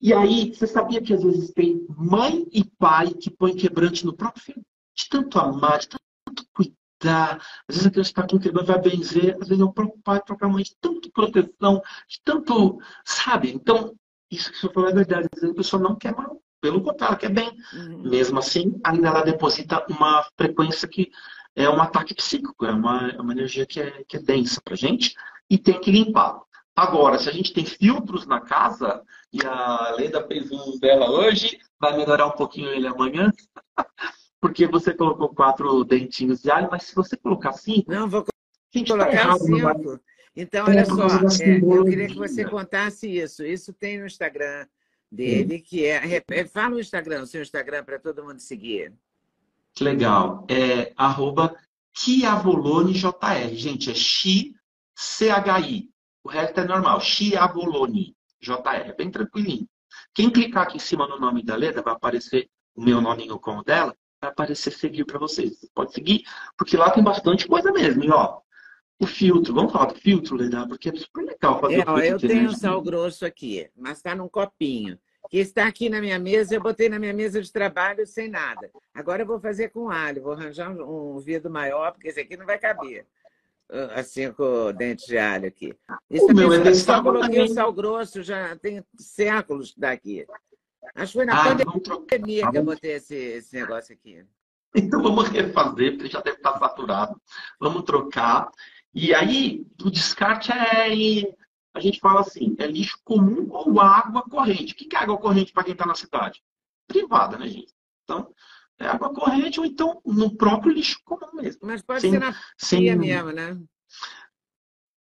[0.00, 4.14] E aí, você sabia que às vezes tem mãe e pai que põem quebrante no
[4.14, 4.62] próprio filho?
[4.94, 7.40] De tanto amar, de tanto cuidar.
[7.68, 9.36] Às vezes a criança está com quebrante, vai benzer.
[9.40, 12.78] Às vezes é o próprio pai, a própria mãe, de tanto proteção, de tanto.
[13.04, 13.52] Sabe?
[13.52, 13.94] Então,
[14.30, 15.28] isso que você falou é verdade.
[15.32, 16.40] Às vezes a pessoa não quer mal.
[16.60, 17.50] Pelo contrário, quer bem.
[17.72, 18.02] Uhum.
[18.08, 21.10] Mesmo assim, ainda ela deposita uma frequência que
[21.54, 24.76] é um ataque psíquico, é uma, é uma energia que é, que é densa para
[24.76, 25.14] gente
[25.48, 26.40] e tem que limpar.
[26.74, 29.02] Agora, se a gente tem filtros na casa,
[29.36, 33.30] e a Leda fez um dela hoje, vai melhorar um pouquinho ele amanhã,
[34.40, 37.90] porque você colocou quatro dentinhos de alho, mas se você colocar cinco.
[37.90, 38.24] Não, vou
[38.72, 40.00] colocar tá errado, cinco.
[40.34, 41.06] Então, olha só,
[41.42, 43.42] é, eu queria que você contasse isso.
[43.42, 44.66] Isso tem no Instagram
[45.10, 46.22] dele, que é.
[46.46, 48.92] Fala o Instagram, o seu Instagram, para todo mundo seguir.
[49.74, 50.46] Que legal.
[50.48, 51.56] É arroba
[51.94, 53.54] JR.
[53.54, 54.54] Gente, é Xi,
[54.94, 55.90] C-H-I.
[56.24, 57.00] O resto é normal.
[57.00, 58.94] Chiavolone, JR.
[58.96, 59.68] Bem tranquilinho.
[60.14, 63.58] Quem clicar aqui em cima no nome da Leda, vai aparecer o meu nominho com
[63.58, 65.58] o dela, vai aparecer seguir para vocês.
[65.58, 66.24] Você pode seguir,
[66.56, 68.04] porque lá tem bastante coisa mesmo.
[68.04, 68.40] E, ó,
[68.98, 72.18] o filtro, vamos falar do filtro, Leda, porque é super legal fazer é, ó, Eu
[72.18, 76.54] tenho um sal grosso aqui, mas está num copinho que está aqui na minha mesa,
[76.54, 78.70] eu botei na minha mesa de trabalho sem nada.
[78.94, 82.36] Agora eu vou fazer com alho, vou arranjar um, um vidro maior, porque esse aqui
[82.36, 83.06] não vai caber.
[83.70, 85.74] Ah, assim, com o dente de alho aqui.
[86.10, 90.26] Isso o meu é desse só coloquei o sal grosso, já tem séculos daqui.
[90.94, 94.24] Acho que foi na ah, pandemia que eu botei esse, esse negócio aqui.
[94.74, 97.20] Então vamos refazer, porque já deve estar saturado.
[97.58, 98.50] Vamos trocar.
[98.94, 101.34] E aí, o descarte é
[101.74, 104.72] a gente fala assim, é lixo comum ou água corrente.
[104.72, 106.42] O que é água corrente para quem está na cidade?
[106.86, 107.74] Privada, né, gente?
[108.04, 108.32] Então,
[108.78, 111.60] é água corrente ou então no próprio lixo comum mesmo.
[111.64, 112.96] Mas pode sem, ser na sem...
[112.96, 113.58] mesmo, né?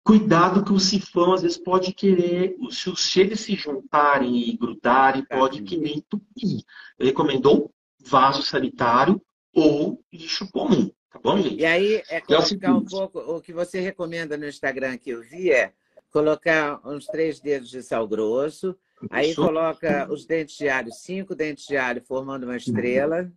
[0.04, 5.24] Cuidado que o sifão às vezes pode querer, se os eles se juntarem e grudarem,
[5.24, 5.36] tá.
[5.36, 6.62] pode que nem entupir.
[7.00, 9.20] Recomendou vaso sanitário
[9.54, 11.56] ou lixo comum, tá bom, gente?
[11.56, 15.22] E aí, é colocar é um pouco, o que você recomenda no Instagram que eu
[15.22, 15.72] vi é
[16.10, 18.76] colocar uns três dedos de sal grosso,
[19.10, 23.32] aí coloca os dentes de alho, cinco dentes de alho formando uma estrela.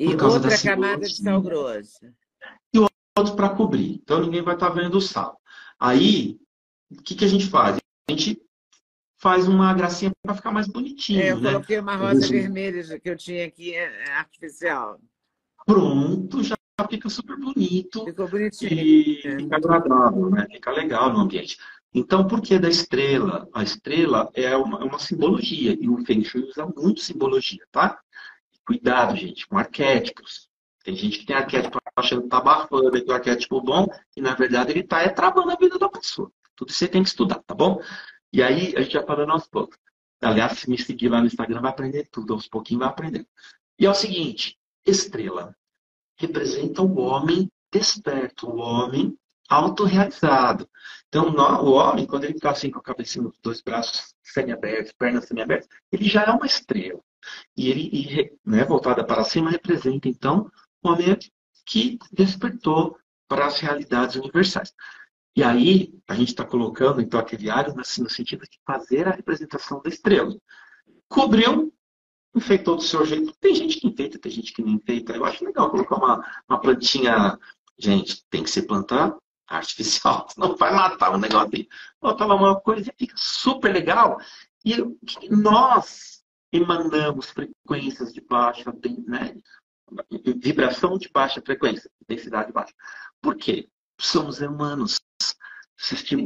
[0.00, 2.06] E outra camada de sal grosso.
[2.72, 2.78] E
[3.18, 4.00] outro para cobrir.
[4.02, 5.38] Então ninguém vai estar tá vendo o sal.
[5.78, 6.40] Aí,
[6.90, 7.76] o que, que a gente faz?
[8.08, 8.40] A gente
[9.18, 11.20] faz uma gracinha para ficar mais bonitinho.
[11.20, 11.52] É, eu né?
[11.52, 14.98] coloquei uma rosa vermelha que eu tinha aqui, é, artificial.
[15.66, 16.56] Pronto, já
[16.88, 18.02] fica super bonito.
[18.06, 18.72] Ficou bonitinho.
[18.72, 19.36] E é.
[19.36, 20.46] fica agradável, né?
[20.50, 21.58] Fica legal no ambiente.
[21.92, 23.46] Então, por que da estrela?
[23.52, 28.00] A estrela é uma, é uma simbologia, e o Feng Shui usa muito simbologia, tá?
[28.70, 30.48] Cuidado, gente, com arquétipos.
[30.84, 34.32] Tem gente que tem arquétipo achando que tá abafando, que o arquétipo bom, e na
[34.36, 36.30] verdade ele tá é, travando a vida da pessoa.
[36.54, 37.82] Tudo isso você tem que estudar, tá bom?
[38.32, 39.76] E aí, a gente vai falando aos poucos.
[40.22, 42.32] Aliás, se me seguir lá no Instagram, vai aprender tudo.
[42.32, 43.26] Aos pouquinhos vai aprender.
[43.76, 44.56] E é o seguinte,
[44.86, 45.52] estrela
[46.16, 49.18] representa o homem desperto, o homem
[49.50, 50.68] autorrealizado.
[51.08, 55.24] Então, o homem, quando ele está assim com a cabeça nos dois braços semi-abertos, pernas
[55.24, 57.00] semi-abertas, ele já é uma estrela.
[57.56, 60.50] E ele, e, né, voltada para cima, representa, então,
[60.82, 61.18] o homem
[61.66, 62.96] que despertou
[63.28, 64.72] para as realidades universais.
[65.36, 69.12] E aí, a gente está colocando, então, aquele alho assim, no sentido de fazer a
[69.12, 70.34] representação da estrela.
[71.08, 71.72] Cobriu
[72.34, 73.34] enfeitou do seu jeito.
[73.40, 75.12] Tem gente que enfeita, tem gente que não enfeita.
[75.12, 77.36] Eu acho legal colocar uma, uma plantinha.
[77.76, 79.16] Gente, tem que ser planta
[79.50, 81.66] artificial, senão vai matar o negócio.
[82.00, 84.18] Botar lá uma coisa fica super legal.
[84.64, 84.76] E
[85.28, 86.22] nós,
[86.52, 88.72] emanamos frequências de baixa,
[89.06, 89.34] né?
[90.36, 92.72] vibração de baixa frequência, densidade baixa.
[93.20, 93.68] Por quê?
[94.00, 95.00] Somos humanos.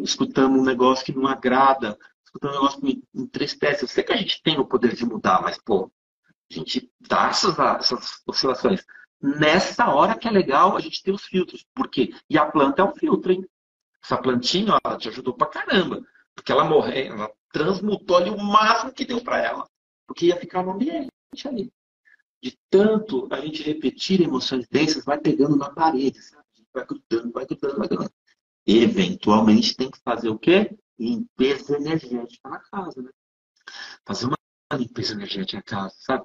[0.02, 3.84] Escutamos um negócio que não agrada, escutando um negócio que entristece.
[3.84, 5.90] Eu sei que a gente tem o poder de mudar, mas, pô,
[6.50, 8.84] a gente dá essas, essas oscilações.
[9.24, 11.64] Nessa hora que é legal a gente ter os filtros.
[11.74, 12.12] Por quê?
[12.28, 13.42] E a planta é um filtro, hein?
[14.04, 16.06] Essa plantinha, ó, ela te ajudou pra caramba.
[16.34, 19.66] Porque ela morreu, ela transmutou ali o máximo que deu para ela.
[20.06, 21.08] Porque ia ficar no ambiente
[21.46, 21.72] ali.
[22.42, 26.44] De tanto a gente repetir emoções densas, vai pegando na parede, sabe?
[26.70, 28.12] Vai grudando, vai grudando, vai grudando.
[28.66, 30.76] Eventualmente tem que fazer o quê?
[30.98, 33.10] Limpeza energética na casa, né?
[34.04, 34.36] Fazer uma
[34.74, 36.24] limpeza energética na casa, sabe?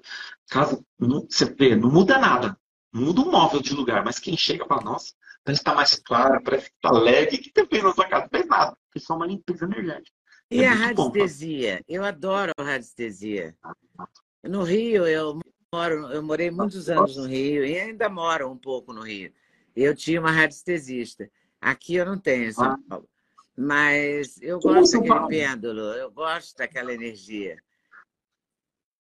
[0.50, 2.60] Casa, não, você vê, não muda nada.
[2.92, 5.14] Muda um móvel de lugar, mas quem chega fala, nossa,
[5.44, 7.36] parece que está mais clara, parece que está leve.
[7.36, 8.24] O que você fez na sua casa?
[8.24, 8.78] Não fez nada.
[8.92, 10.18] Fez só uma limpeza energética.
[10.52, 11.84] E é a radiestesia?
[11.88, 13.56] eu adoro a radiestesia.
[14.44, 15.40] No Rio, eu
[15.72, 19.32] moro, eu morei muitos anos no Rio e ainda moro um pouco no Rio.
[19.76, 21.30] Eu tinha uma radiestesista.
[21.62, 22.80] Aqui eu não tenho São ah.
[22.90, 23.10] Paulo.
[23.56, 27.62] Mas eu gosto daquele pêndulo, eu gosto daquela energia.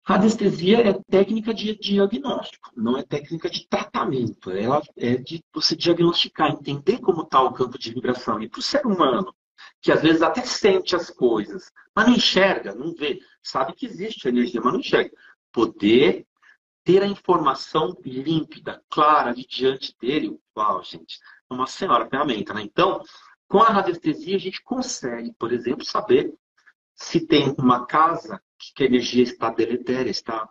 [0.05, 4.51] Radiestesia é técnica de diagnóstico, não é técnica de tratamento.
[4.51, 8.43] Ela é de você diagnosticar, entender como está o campo de vibração.
[8.43, 9.33] E para o ser humano,
[9.81, 14.27] que às vezes até sente as coisas, mas não enxerga, não vê, sabe que existe
[14.27, 15.13] energia, mas não enxerga.
[15.53, 16.27] Poder
[16.85, 22.63] ter a informação límpida, clara ali diante dele, uau, gente, é uma senhora ferramenta, né?
[22.63, 23.03] Então,
[23.47, 26.33] com a radiestesia, a gente consegue, por exemplo, saber
[26.95, 28.43] se tem uma casa
[28.75, 30.49] que a energia está deletéria, está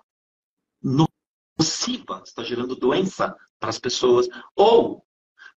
[0.82, 4.28] nociva, está gerando doença para as pessoas.
[4.56, 5.06] Ou,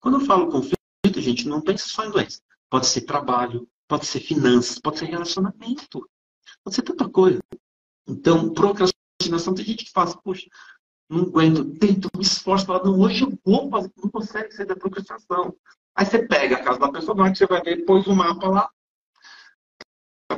[0.01, 0.77] quando eu falo conflito,
[1.17, 2.41] gente, não pensa só em doença.
[2.69, 6.09] Pode ser trabalho, pode ser finanças, pode ser relacionamento,
[6.65, 7.41] pode ser tanta coisa.
[8.07, 10.49] Então, procrastinação, tem gente que faz, puxa,
[11.09, 14.75] não aguento, tento, me esforço, falo, não, hoje eu vou fazer, não consegue sair da
[14.75, 15.55] procrastinação.
[15.95, 18.17] Aí você pega a casa da pessoa, não é que você vai ver, pôs o
[18.17, 18.71] mapa lá,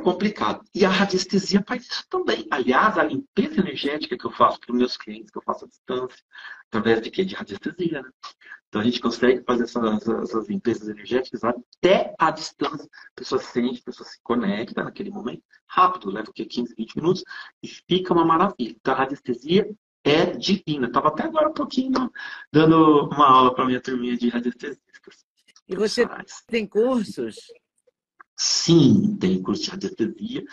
[0.05, 0.63] complicado.
[0.73, 2.47] E a radiestesia faz isso também.
[2.51, 5.67] Aliás, a limpeza energética que eu faço para os meus clientes, que eu faço à
[5.67, 6.23] distância,
[6.67, 7.25] através de quê?
[7.25, 8.03] De radiestesia.
[8.03, 8.09] Né?
[8.69, 12.85] Então a gente consegue fazer essas, essas, limpezas energéticas até à distância.
[12.85, 15.41] A pessoa sente, a pessoa se conecta naquele momento.
[15.67, 16.45] Rápido, leva o quê?
[16.45, 17.23] 15, 20 minutos
[17.63, 18.75] e fica uma maravilha.
[18.79, 19.67] Então a radiestesia
[20.03, 20.85] é divina.
[20.85, 22.11] Estava até agora um pouquinho
[22.53, 24.77] dando uma aula para minha turminha de radiestesia.
[25.67, 26.07] E você
[26.47, 27.37] tem cursos?
[28.37, 30.45] Sim, tem curso de radiestesia.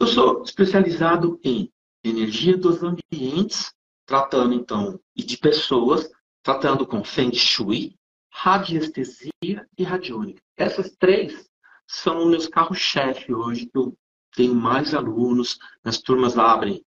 [0.00, 1.72] Eu sou especializado em
[2.02, 3.72] energia dos ambientes,
[4.06, 6.08] tratando então, e de pessoas,
[6.42, 7.96] tratando com Feng Shui,
[8.30, 9.30] radiestesia
[9.76, 10.40] e radiônica.
[10.56, 11.48] Essas três
[11.86, 13.96] são meus carros-chefe hoje, que eu
[14.34, 16.84] tenho mais alunos, as turmas abrem.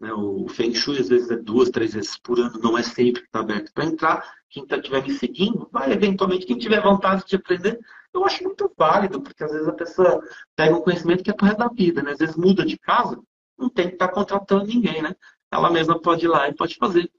[0.00, 0.12] Né?
[0.12, 3.28] O Feng Shui às vezes é duas, três vezes por ano, não é sempre que
[3.28, 4.34] está aberto para entrar.
[4.50, 7.78] Quem estiver tá, me seguindo, vai eventualmente, quem tiver vontade de aprender,
[8.12, 10.22] eu acho muito válido, porque às vezes a pessoa
[10.54, 12.12] pega um conhecimento que é para resto da vida, né?
[12.12, 13.20] Às vezes muda de casa,
[13.58, 15.14] não tem que estar tá contratando ninguém, né?
[15.50, 17.10] Ela mesma pode ir lá e pode fazer.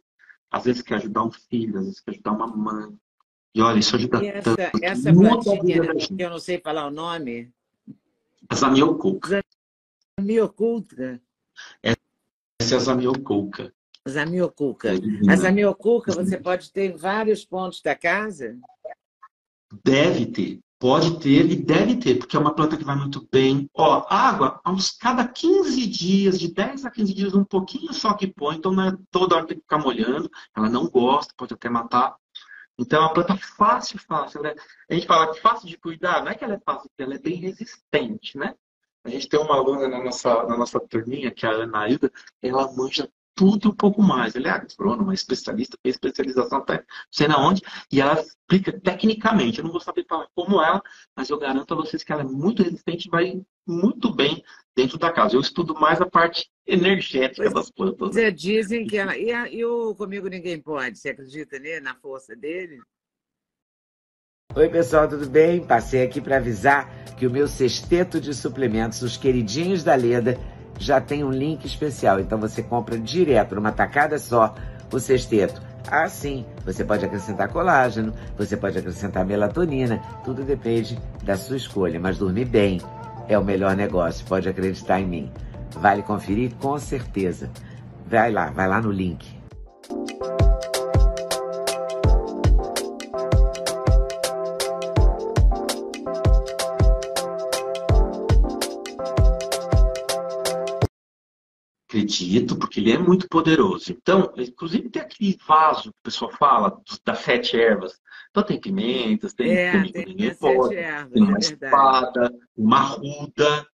[0.50, 2.98] Às vezes quer ajudar um filho, às vezes quer ajudar uma mãe.
[3.54, 4.84] E olha, isso ajuda e essa, tanto.
[4.84, 7.52] Essa plantinha, que eu não sei falar o nome.
[8.50, 9.42] A zamioculca.
[10.20, 11.22] Zamioculca.
[12.62, 13.74] Essa é a zamioculca.
[14.08, 14.92] Zamioculca.
[15.30, 18.58] A zamioculca você pode ter em vários pontos da casa?
[19.84, 20.60] Deve ter.
[20.78, 23.70] Pode ter e deve ter, porque é uma planta que vai muito bem.
[23.74, 28.28] Ó, água, uns cada 15 dias, de 10 a 15 dias, um pouquinho só que
[28.28, 30.30] põe, então não é toda hora tem que ficar molhando.
[30.56, 32.16] Ela não gosta, pode até matar.
[32.78, 34.42] Então é uma planta fácil, fácil.
[34.42, 34.54] Né?
[34.90, 37.20] A gente fala que fácil de cuidar, não é que ela é fácil, ela é
[37.20, 38.54] bem resistente, né?
[39.06, 42.12] A gente tem uma aluna na nossa, na nossa turminha, que é a Ana Hilda,
[42.42, 44.36] ela manja tudo um pouco mais.
[44.36, 49.60] Ela é agrônoma, especialista, tem especialização até não sei na onde, e ela explica tecnicamente.
[49.60, 50.82] Eu não vou saber falar como ela,
[51.16, 54.44] mas eu garanto a vocês que ela é muito resistente e vai muito bem
[54.76, 55.36] dentro da casa.
[55.36, 58.10] Eu estudo mais a parte energética das plantas.
[58.10, 59.16] Você dizem que ela.
[59.16, 60.98] E, a, e o Comigo Ninguém Pode?
[60.98, 62.80] Você acredita nele, na força dele?
[64.56, 65.60] Oi, pessoal, tudo bem?
[65.60, 70.38] Passei aqui para avisar que o meu sexteto de suplementos, os queridinhos da Leda,
[70.80, 72.22] já tem um link especial.
[72.22, 74.56] Então você compra direto, numa tacada só,
[74.94, 75.62] o sexteto.
[75.92, 82.00] Ah, sim, você pode acrescentar colágeno, você pode acrescentar melatonina, tudo depende da sua escolha.
[82.00, 82.80] Mas dormir bem
[83.28, 85.32] é o melhor negócio, pode acreditar em mim.
[85.72, 87.50] Vale conferir com certeza.
[88.08, 89.36] Vai lá, vai lá no link.
[101.96, 103.92] Acredito, porque ele é muito poderoso.
[103.92, 108.00] Então, inclusive tem aquele vaso que o pessoal fala, das sete ervas.
[108.30, 111.54] Então tem pimentas, tem É, comigo tem ninguém pode, ervas, tem é uma verdade.
[111.54, 113.68] espada, uma ruda.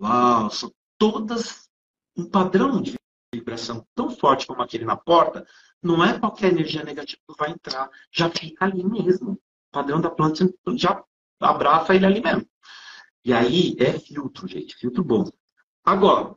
[0.00, 1.70] Uau, são todas
[2.14, 2.94] um padrão de
[3.34, 5.46] vibração tão forte como aquele na porta.
[5.82, 9.32] Não é qualquer energia negativa que vai entrar, já fica ali mesmo.
[9.32, 9.38] O
[9.72, 10.46] padrão da planta
[10.76, 11.02] já
[11.40, 12.46] abraça ele ali mesmo.
[13.24, 15.24] E aí é filtro, gente, filtro bom.
[15.84, 16.34] Agora,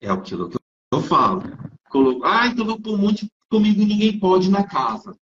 [0.00, 0.58] é aquilo que
[0.92, 1.42] eu falo.
[1.88, 2.24] Colo...
[2.24, 5.16] Ai, colocou um monte comigo e ninguém pode na casa.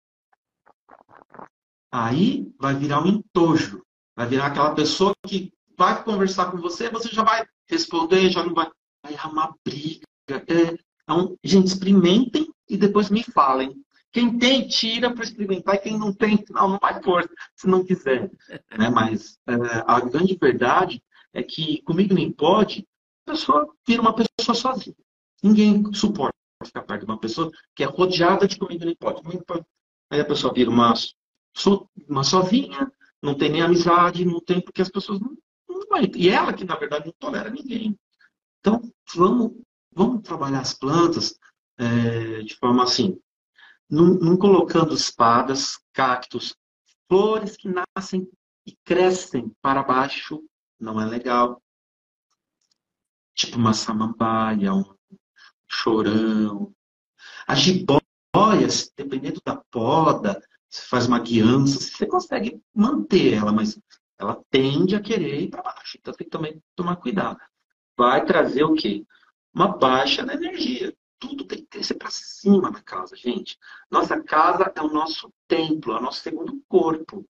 [1.92, 3.82] Aí vai virar um entojo.
[4.14, 8.54] Vai virar aquela pessoa que vai conversar com você, você já vai responder, já não
[8.54, 8.70] vai.
[9.02, 10.06] Vai arrumar briga.
[10.28, 13.76] É, então, gente, experimentem e depois me falem.
[14.10, 18.30] Quem tem, tira para experimentar, quem não tem, não, não vai pôr, se não quiser.
[18.76, 18.88] Né?
[18.88, 19.52] Mas é,
[19.86, 21.02] a grande verdade
[21.34, 22.88] é que comigo nem pode,
[23.26, 24.96] pessoa vira uma pessoa sozinha.
[25.42, 29.20] Ninguém suporta ficar perto de uma pessoa que é rodeada de comigo nem pode.
[30.10, 30.94] Aí a pessoa vira uma,
[32.08, 32.90] uma sozinha,
[33.22, 35.36] não tem nem amizade, não tem, porque as pessoas não,
[35.68, 36.10] não vai.
[36.14, 37.98] E ela que, na verdade, não tolera ninguém.
[38.60, 38.80] Então,
[39.14, 39.52] vamos,
[39.92, 41.38] vamos trabalhar as plantas
[41.78, 43.18] é, de forma assim,
[43.90, 46.54] não, não colocando espadas, cactos,
[47.08, 48.28] flores que nascem
[48.66, 50.42] e crescem para baixo,
[50.78, 51.60] não é legal.
[53.36, 54.84] Tipo uma samambaia, um
[55.68, 56.72] chorão.
[57.46, 63.78] A jiboia, se- dependendo da poda, você faz uma guiança, você consegue manter ela, mas
[64.18, 65.96] ela tende a querer ir para baixo.
[65.98, 67.38] Então tem que também tomar cuidado.
[67.96, 69.04] Vai trazer o quê?
[69.54, 70.94] Uma baixa na energia.
[71.18, 73.56] Tudo tem que crescer para cima na casa, gente.
[73.90, 77.26] Nossa casa é o nosso templo, é o nosso segundo corpo.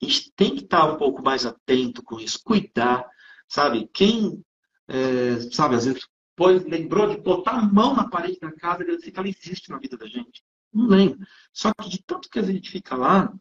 [0.00, 3.08] A gente tem que estar um pouco mais atento com isso, cuidar,
[3.48, 3.88] sabe?
[3.92, 4.40] Quem,
[4.88, 6.06] é, sabe, às vezes
[6.36, 9.78] pois, lembrou de botar a mão na parede da casa, ele que ela existe na
[9.78, 10.42] vida da gente.
[10.72, 11.26] Não lembra.
[11.52, 13.32] Só que de tanto que a gente fica lá,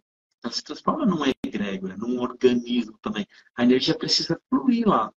[0.44, 3.26] ela se transforma num egrégora, num organismo também.
[3.56, 5.12] A energia precisa fluir lá.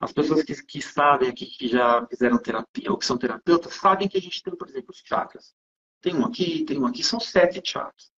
[0.00, 4.08] As pessoas que, que sabem aqui, que já fizeram terapia ou que são terapeutas, sabem
[4.08, 5.54] que a gente tem, por exemplo, os chakras.
[6.00, 8.10] Tem um aqui, tem um aqui, são sete chakras.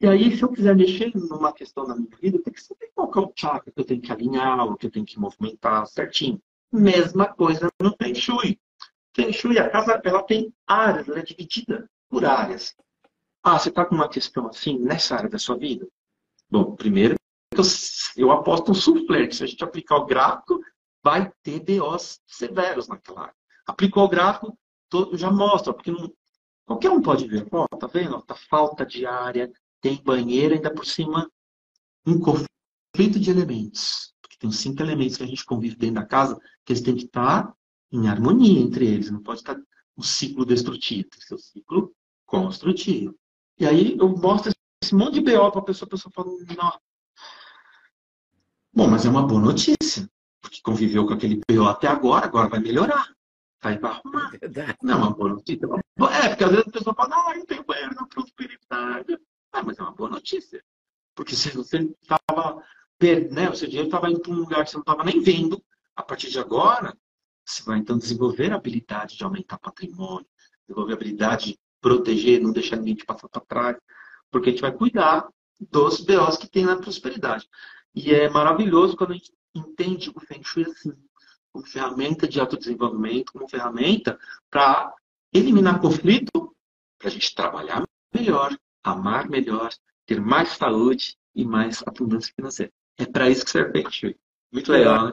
[0.00, 3.10] E aí, se eu quiser mexer numa questão na minha vida, tenho que saber qual
[3.14, 6.40] é o chakra que eu tenho que alinhar, o que eu tenho que movimentar certinho.
[6.72, 8.58] Mesma coisa no Feng Shui.
[9.14, 12.74] Feng Shui, a casa, ela tem áreas, ela é dividida por áreas.
[13.42, 15.86] Ah, você está com uma questão assim nessa área da sua vida?
[16.50, 17.14] Bom, primeiro,
[17.52, 17.62] eu,
[18.16, 19.36] eu aposto um suflerte.
[19.36, 20.60] Se a gente aplicar o gráfico,
[21.02, 23.34] vai ter BOs severos naquela área.
[23.66, 24.58] Aplicou o gráfico,
[24.88, 26.12] todo, já mostra, porque não,
[26.64, 27.46] qualquer um pode ver.
[27.52, 28.20] Ó, tá vendo?
[28.22, 29.50] Tá falta de área,
[29.80, 31.30] tem banheiro, ainda por cima,
[32.04, 34.12] um conflito de elementos.
[34.26, 36.96] Porque tem os cinco elementos que a gente convive dentro da casa, que eles têm
[36.96, 37.54] que estar
[37.92, 39.10] em harmonia entre eles.
[39.10, 39.56] Não pode estar
[39.96, 41.94] um ciclo destrutivo, tem que ser um ciclo
[42.26, 43.14] construtivo.
[43.58, 44.52] E aí eu mostro
[44.82, 46.80] esse monte de BO para a pessoa, a pessoa fala, não.
[48.74, 50.10] Bom, mas é uma boa notícia,
[50.42, 53.14] porque conviveu com aquele BO até agora, agora vai melhorar.
[53.62, 54.30] Vai arrumar.
[54.30, 54.76] Verdade.
[54.82, 55.66] Não é uma boa notícia.
[55.66, 59.18] É, é, porque às vezes a pessoa fala, ah, eu tenho banheiro na prosperidade.
[59.52, 60.62] Ah, mas é uma boa notícia.
[61.14, 62.62] Porque se você estava,
[63.30, 65.62] né, o seu dinheiro estava indo para um lugar que você não estava nem vendo,
[65.94, 66.96] a partir de agora,
[67.44, 70.26] você vai então desenvolver a habilidade de aumentar patrimônio,
[70.66, 73.76] desenvolver a habilidade de proteger, não deixar ninguém te passar para trás,
[74.30, 75.28] porque a gente vai cuidar
[75.70, 77.48] dos BOs que tem na prosperidade.
[77.94, 80.92] E é maravilhoso quando a gente entende o Feng Shui assim,
[81.52, 84.18] como ferramenta de autodesenvolvimento, como ferramenta
[84.50, 84.92] para
[85.32, 86.54] eliminar conflito,
[86.98, 89.70] para a gente trabalhar melhor, amar melhor,
[90.04, 92.72] ter mais saúde e mais abundância financeira.
[92.98, 94.16] É para isso que serve Feng Shui.
[94.52, 95.12] Muito legal, né?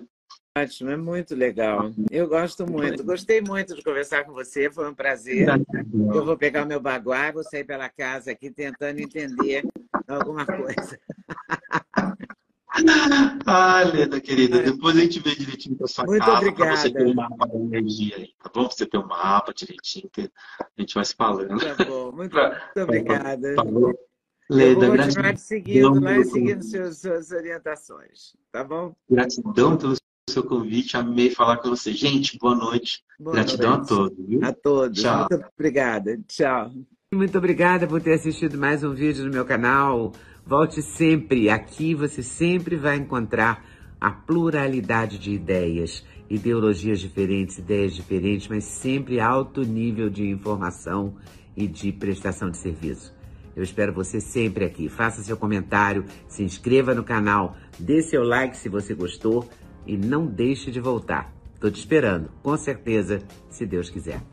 [0.55, 1.91] Ótimo, é muito legal.
[2.11, 3.03] Eu gosto muito.
[3.03, 5.47] Gostei muito de conversar com você, foi um prazer.
[5.91, 9.63] Eu vou pegar o meu baguá, vou sair pela casa aqui tentando entender
[10.07, 10.99] alguma coisa.
[13.45, 17.05] Ah, Leda, querida, depois a gente vê direitinho da sua Muito casa para você ter
[17.05, 18.65] um mapa da energia aí, tá bom?
[18.65, 21.59] Pra você ter um mapa direitinho, a gente vai se falando.
[21.59, 23.55] Tá bom, muito, muito obrigada.
[24.49, 28.93] Leda, vou continuar gratidão, seguindo lá e pelo seguindo suas, suas orientações, tá bom?
[29.09, 29.95] gratidão pelo
[30.29, 31.91] seu convite, amei falar com você.
[31.93, 33.03] Gente, boa noite.
[33.19, 33.83] Boa gratidão noite.
[33.83, 34.25] a todos.
[34.27, 34.39] Viu?
[34.43, 35.01] A todos.
[35.01, 35.27] Tchau.
[35.29, 36.19] Muito obrigada.
[36.27, 36.71] Tchau.
[37.13, 40.11] Muito obrigada por ter assistido mais um vídeo no meu canal.
[40.45, 41.49] Volte sempre.
[41.49, 43.63] Aqui você sempre vai encontrar
[43.99, 51.15] a pluralidade de ideias, ideologias diferentes, ideias diferentes, mas sempre alto nível de informação
[51.55, 53.13] e de prestação de serviço.
[53.55, 54.89] Eu espero você sempre aqui.
[54.89, 59.47] Faça seu comentário, se inscreva no canal, dê seu like se você gostou
[59.85, 61.31] e não deixe de voltar.
[61.59, 64.23] Tô te esperando, com certeza, se Deus quiser.